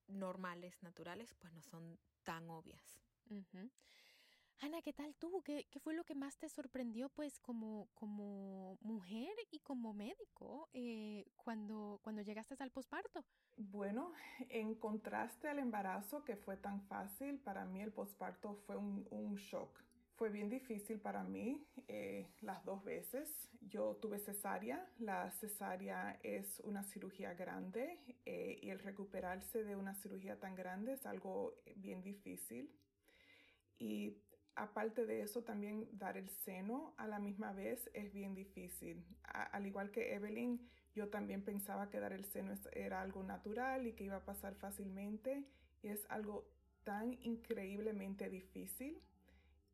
normales, 0.07 0.81
naturales, 0.81 1.33
pues 1.35 1.53
no 1.53 1.61
son 1.61 1.99
tan 2.23 2.49
obvias. 2.49 2.99
Ana, 4.61 4.81
¿qué 4.81 4.91
tal 4.91 5.15
tú? 5.15 5.41
¿Qué, 5.43 5.67
¿Qué, 5.69 5.79
fue 5.79 5.93
lo 5.93 6.03
que 6.03 6.15
más 6.15 6.37
te 6.37 6.49
sorprendió 6.49 7.07
pues 7.09 7.39
como, 7.39 7.87
como 7.93 8.77
mujer 8.81 9.33
y 9.51 9.59
como 9.59 9.93
médico 9.93 10.67
eh, 10.73 11.25
cuando, 11.37 11.99
cuando 12.03 12.21
llegaste 12.21 12.55
al 12.59 12.71
posparto? 12.71 13.23
Bueno, 13.55 14.11
en 14.49 14.75
contraste 14.75 15.47
al 15.47 15.59
embarazo 15.59 16.25
que 16.25 16.35
fue 16.35 16.57
tan 16.57 16.81
fácil, 16.87 17.39
para 17.39 17.65
mí 17.65 17.81
el 17.81 17.93
posparto 17.93 18.55
fue 18.65 18.75
un, 18.75 19.07
un 19.11 19.35
shock. 19.35 19.79
Fue 20.19 20.29
bien 20.29 20.49
difícil 20.49 20.99
para 20.99 21.23
mí 21.23 21.65
eh, 21.87 22.27
las 22.41 22.65
dos 22.65 22.83
veces. 22.83 23.47
Yo 23.61 23.95
tuve 24.01 24.19
cesárea. 24.19 24.85
La 24.99 25.31
cesárea 25.31 26.19
es 26.23 26.59
una 26.65 26.83
cirugía 26.83 27.35
grande 27.35 27.97
eh, 28.25 28.59
y 28.61 28.69
el 28.69 28.79
recuperarse 28.79 29.63
de 29.63 29.77
una 29.77 29.95
cirugía 29.95 30.37
tan 30.37 30.55
grande 30.55 30.91
es 30.91 31.05
algo 31.05 31.55
bien 31.77 32.03
difícil. 32.03 32.69
Y 33.77 34.17
aparte 34.55 35.05
de 35.05 35.21
eso, 35.21 35.41
también 35.45 35.87
dar 35.93 36.17
el 36.17 36.27
seno 36.27 36.95
a 36.97 37.07
la 37.07 37.19
misma 37.19 37.53
vez 37.53 37.89
es 37.93 38.11
bien 38.11 38.35
difícil. 38.35 39.05
al 39.23 39.65
igual 39.65 39.89
que 39.89 40.15
Evelyn, 40.15 40.69
yo 40.95 41.07
también 41.07 41.45
pensaba 41.45 41.89
que 41.89 42.01
dar 42.01 42.11
el 42.11 42.25
seno 42.25 42.55
era 42.73 42.99
algo 42.99 43.23
natural 43.23 43.87
y 43.87 43.93
que 43.93 44.03
iba 44.03 44.17
a 44.17 44.25
pasar 44.25 44.55
fácilmente 44.55 45.45
y 45.81 45.87
es 45.87 46.05
algo 46.09 46.45
tan 46.83 47.13
increíblemente 47.21 48.29
difícil. 48.29 49.01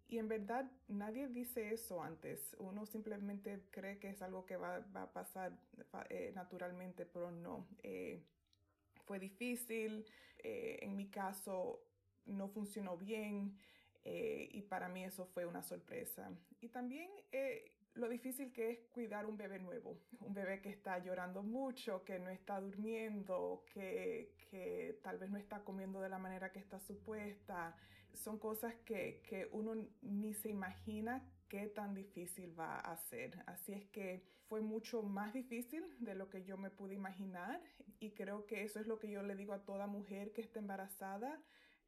Y 0.08 0.20
en 0.20 0.28
verdad 0.28 0.70
nadie 0.88 1.28
dice 1.28 1.74
eso 1.74 2.04
antes. 2.04 2.56
Uno 2.60 2.86
simplemente 2.86 3.64
cree 3.72 3.98
que 3.98 4.10
es 4.10 4.22
algo 4.22 4.46
que 4.46 4.56
va, 4.58 4.86
a 4.94 5.12
pasar 5.12 5.58
eh, 6.10 6.32
naturalmente, 6.36 7.06
pero 7.06 7.32
no. 7.32 7.68
Eh, 7.84 8.24
fue 9.06 9.20
difícil. 9.20 10.06
Eh, 10.44 10.80
en 10.82 10.96
mi 10.96 11.08
caso 11.08 11.82
no 12.26 12.48
funcionó 12.50 12.98
bien. 12.98 13.58
Eh, 14.04 14.50
y 14.52 14.62
para 14.62 14.88
mí 14.88 15.04
eso 15.04 15.26
fue 15.26 15.46
una 15.46 15.64
sorpresa. 15.64 16.30
Y 16.62 16.70
también 16.70 17.10
eh, 17.32 17.72
lo 17.96 18.08
difícil 18.08 18.52
que 18.54 18.70
es 18.70 18.80
cuidar 18.92 19.26
un 19.26 19.36
bebé 19.36 19.58
nuevo, 19.58 19.98
un 20.20 20.34
bebé 20.34 20.62
que 20.62 20.70
está 20.70 21.00
llorando 21.00 21.42
mucho, 21.42 22.04
que 22.04 22.20
no 22.20 22.30
está 22.30 22.60
durmiendo, 22.60 23.64
que, 23.74 24.36
que 24.52 25.00
tal 25.02 25.18
vez 25.18 25.32
no 25.32 25.38
está 25.40 25.64
comiendo 25.64 26.02
de 26.02 26.10
la 26.10 26.20
manera 26.20 26.52
que 26.52 26.60
está 26.60 26.80
supuesta. 26.80 27.76
Son 28.16 28.40
cosas 28.40 28.74
que, 28.86 29.22
que 29.28 29.48
uno 29.52 29.76
ni 30.02 30.34
se 30.34 30.50
imagina 30.50 31.24
qué 31.48 31.68
tan 31.68 31.94
difícil 31.94 32.58
va 32.58 32.80
a 32.80 32.98
ser. 32.98 33.44
Así 33.46 33.74
es 33.74 33.86
que 33.86 34.24
fue 34.48 34.62
mucho 34.62 35.04
más 35.04 35.34
difícil 35.34 35.84
de 36.00 36.16
lo 36.16 36.30
que 36.30 36.44
yo 36.44 36.58
me 36.58 36.70
pude 36.70 36.94
imaginar 36.94 37.62
y 38.00 38.12
creo 38.12 38.46
que 38.46 38.64
eso 38.64 38.80
es 38.80 38.88
lo 38.88 39.00
que 39.00 39.10
yo 39.10 39.24
le 39.24 39.36
digo 39.36 39.54
a 39.54 39.66
toda 39.66 39.88
mujer 39.88 40.32
que 40.32 40.42
está 40.42 40.60
embarazada. 40.60 41.42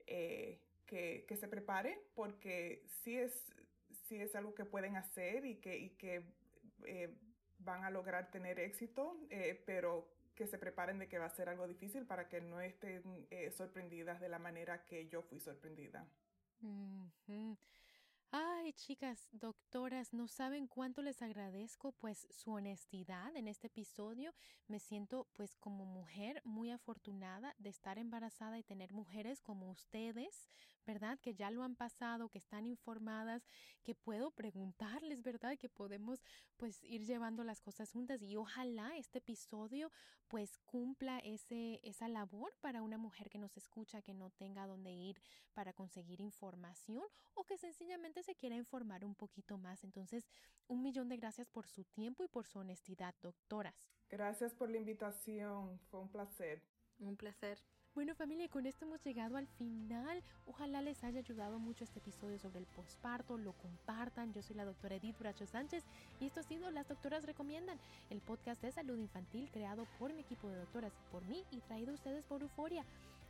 Eh, 0.06 0.62
que, 0.88 1.26
que 1.28 1.36
se 1.36 1.48
prepare 1.48 2.00
porque 2.16 2.84
sí 3.04 3.18
es, 3.18 3.54
sí 4.08 4.16
es 4.16 4.36
algo 4.36 4.56
que 4.56 4.66
pueden 4.66 4.96
hacer 4.96 5.46
y 5.46 5.56
que, 5.58 5.78
y 5.78 5.90
que 5.92 6.24
eh, 6.86 7.14
van 7.60 7.84
a 7.84 7.92
lograr 7.92 8.32
tener 8.32 8.60
éxito, 8.60 9.20
eh, 9.30 9.62
pero 9.66 10.10
que 10.38 10.48
se 10.48 10.58
preparen 10.58 11.00
de 11.00 11.08
que 11.10 11.20
va 11.20 11.26
a 11.26 11.30
ser 11.30 11.50
algo 11.50 11.68
difícil 11.68 12.06
para 12.06 12.30
que 12.30 12.40
no 12.40 12.62
estén 12.62 13.28
eh, 13.32 13.52
sorprendidas 13.52 14.22
de 14.22 14.30
la 14.30 14.40
manera 14.40 14.86
que 14.86 15.10
yo 15.10 15.24
fui 15.24 15.40
sorprendida. 15.40 16.08
Ay, 18.32 18.74
chicas, 18.74 19.30
doctoras, 19.32 20.14
no 20.14 20.28
saben 20.28 20.68
cuánto 20.68 21.02
les 21.02 21.22
agradezco 21.22 21.94
pues 21.94 22.28
su 22.30 22.52
honestidad 22.52 23.34
en 23.38 23.48
este 23.48 23.68
episodio. 23.68 24.34
Me 24.68 24.80
siento 24.80 25.28
pues 25.32 25.56
como 25.56 25.86
mujer 25.86 26.42
muy 26.44 26.72
afortunada 26.72 27.56
de 27.58 27.70
estar 27.70 27.98
embarazada 27.98 28.60
y 28.60 28.64
tener 28.64 28.92
mujeres 28.92 29.42
como 29.42 29.72
ustedes, 29.72 30.50
¿verdad? 30.86 31.18
Que 31.20 31.36
ya 31.36 31.52
lo 31.52 31.64
han 31.64 31.78
pasado, 31.78 32.28
que 32.28 32.38
están 32.38 32.66
informadas, 32.68 33.48
que 33.84 33.96
puedo 33.96 34.32
preguntarles, 34.32 35.24
¿verdad? 35.24 35.58
Que 35.58 35.70
podemos 35.70 36.22
pues 36.58 36.84
ir 36.84 37.06
llevando 37.06 37.46
las 37.46 37.62
cosas 37.62 37.92
juntas 37.94 38.22
y 38.22 38.36
ojalá 38.36 38.98
este 38.98 39.20
episodio 39.20 39.90
pues 40.28 40.58
cumpla 40.66 41.20
ese, 41.20 41.80
esa 41.84 42.10
labor 42.10 42.54
para 42.60 42.82
una 42.82 42.98
mujer 42.98 43.30
que 43.30 43.38
nos 43.38 43.56
escucha, 43.56 44.02
que 44.02 44.14
no 44.14 44.30
tenga 44.32 44.68
dónde 44.68 44.92
ir 44.92 45.22
para 45.54 45.72
conseguir 45.74 46.20
información 46.20 47.06
o 47.34 47.46
que 47.46 47.58
sencillamente 47.58 48.17
se 48.24 48.36
quiera 48.36 48.56
informar 48.56 49.06
un 49.06 49.16
poquito 49.16 49.58
más. 49.58 49.84
Entonces, 49.84 50.28
un 50.68 50.82
millón 50.82 51.10
de 51.10 51.18
gracias 51.18 51.50
por 51.50 51.68
su 51.68 51.84
tiempo 51.86 52.24
y 52.24 52.28
por 52.28 52.46
su 52.46 52.60
honestidad, 52.60 53.16
doctoras. 53.22 53.90
Gracias 54.10 54.54
por 54.54 54.70
la 54.70 54.78
invitación, 54.78 55.80
fue 55.90 56.00
un 56.02 56.10
placer. 56.10 56.62
Un 57.00 57.16
placer. 57.16 57.60
Bueno 57.98 58.14
familia, 58.14 58.48
con 58.48 58.68
esto 58.68 58.86
hemos 58.86 59.04
llegado 59.04 59.38
al 59.38 59.48
final. 59.48 60.24
Ojalá 60.46 60.84
les 60.84 61.04
haya 61.04 61.18
ayudado 61.18 61.58
mucho 61.58 61.84
este 61.84 61.98
episodio 61.98 62.38
sobre 62.38 62.60
el 62.60 62.68
posparto, 62.68 63.40
lo 63.40 63.54
compartan. 63.54 64.32
Yo 64.34 64.44
soy 64.44 64.56
la 64.56 64.66
doctora 64.66 64.98
Edith 64.98 65.18
Bracho 65.18 65.48
Sánchez 65.48 65.84
y 66.20 66.28
esto 66.28 66.42
ha 66.42 66.44
sido 66.44 66.70
Las 66.70 66.88
Doctoras 66.88 67.26
Recomiendan, 67.26 67.80
el 68.12 68.22
podcast 68.22 68.62
de 68.62 68.72
salud 68.72 69.00
infantil 69.00 69.50
creado 69.52 69.88
por 69.98 70.14
mi 70.14 70.22
equipo 70.22 70.48
de 70.48 70.58
doctoras 70.58 70.94
y 70.94 71.12
por 71.12 71.26
mí 71.26 71.44
y 71.50 71.60
traído 71.62 71.92
a 71.92 71.96
ustedes 71.96 72.24
por 72.26 72.44
Euforia. 72.44 72.86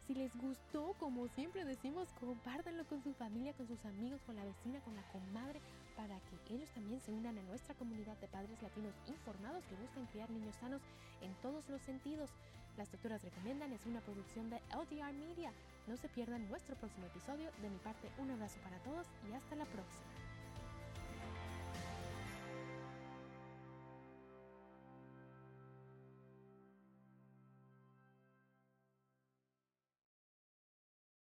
Si 0.08 0.15
les 0.15 0.34
gustó, 0.38 0.93
como 1.00 1.28
siempre 1.28 1.65
decimos, 1.65 2.08
compártanlo 2.22 2.86
con 2.88 3.04
su 3.04 3.13
familia, 3.13 3.52
con 3.52 3.67
sus 3.67 3.84
amigos, 3.84 4.22
con 4.26 4.38
la 4.38 4.46
vecina, 4.46 4.80
con 4.80 4.96
la 4.96 5.04
comadre, 5.12 5.60
para 5.98 6.17
que 6.22 6.56
ellos 6.56 6.70
también 6.70 7.02
se 7.02 7.12
unan 7.12 7.38
a 7.38 7.43
nuestra 7.43 7.76
comunidad 7.76 8.15
de 8.20 8.30
padres 8.30 8.62
latinos 8.62 8.96
informados 9.06 9.65
que 9.65 9.76
buscan 9.76 10.06
criar 10.06 10.30
niños 10.30 10.56
sanos 10.56 10.82
en 11.20 11.34
todos 11.41 11.67
los 11.67 11.82
sentidos. 11.82 12.30
Las 12.78 12.89
Doctoras 12.89 13.22
Recomiendan 13.22 13.74
es 13.74 13.86
una 13.86 14.00
producción 14.00 14.50
de 14.50 14.62
LDR 14.72 15.12
Media. 15.12 15.52
No 15.88 15.98
se 15.98 16.08
pierdan 16.08 16.48
nuestro 16.48 16.78
próximo 16.78 17.08
episodio. 17.08 17.52
De 17.62 17.70
mi 17.70 17.78
parte, 17.80 18.10
un 18.17 18.32
abrazo 18.32 18.60
para 18.63 18.80
todos 18.84 19.08
y 19.30 19.34
hasta 19.34 19.58
la 19.58 19.65
próxima. 19.65 20.17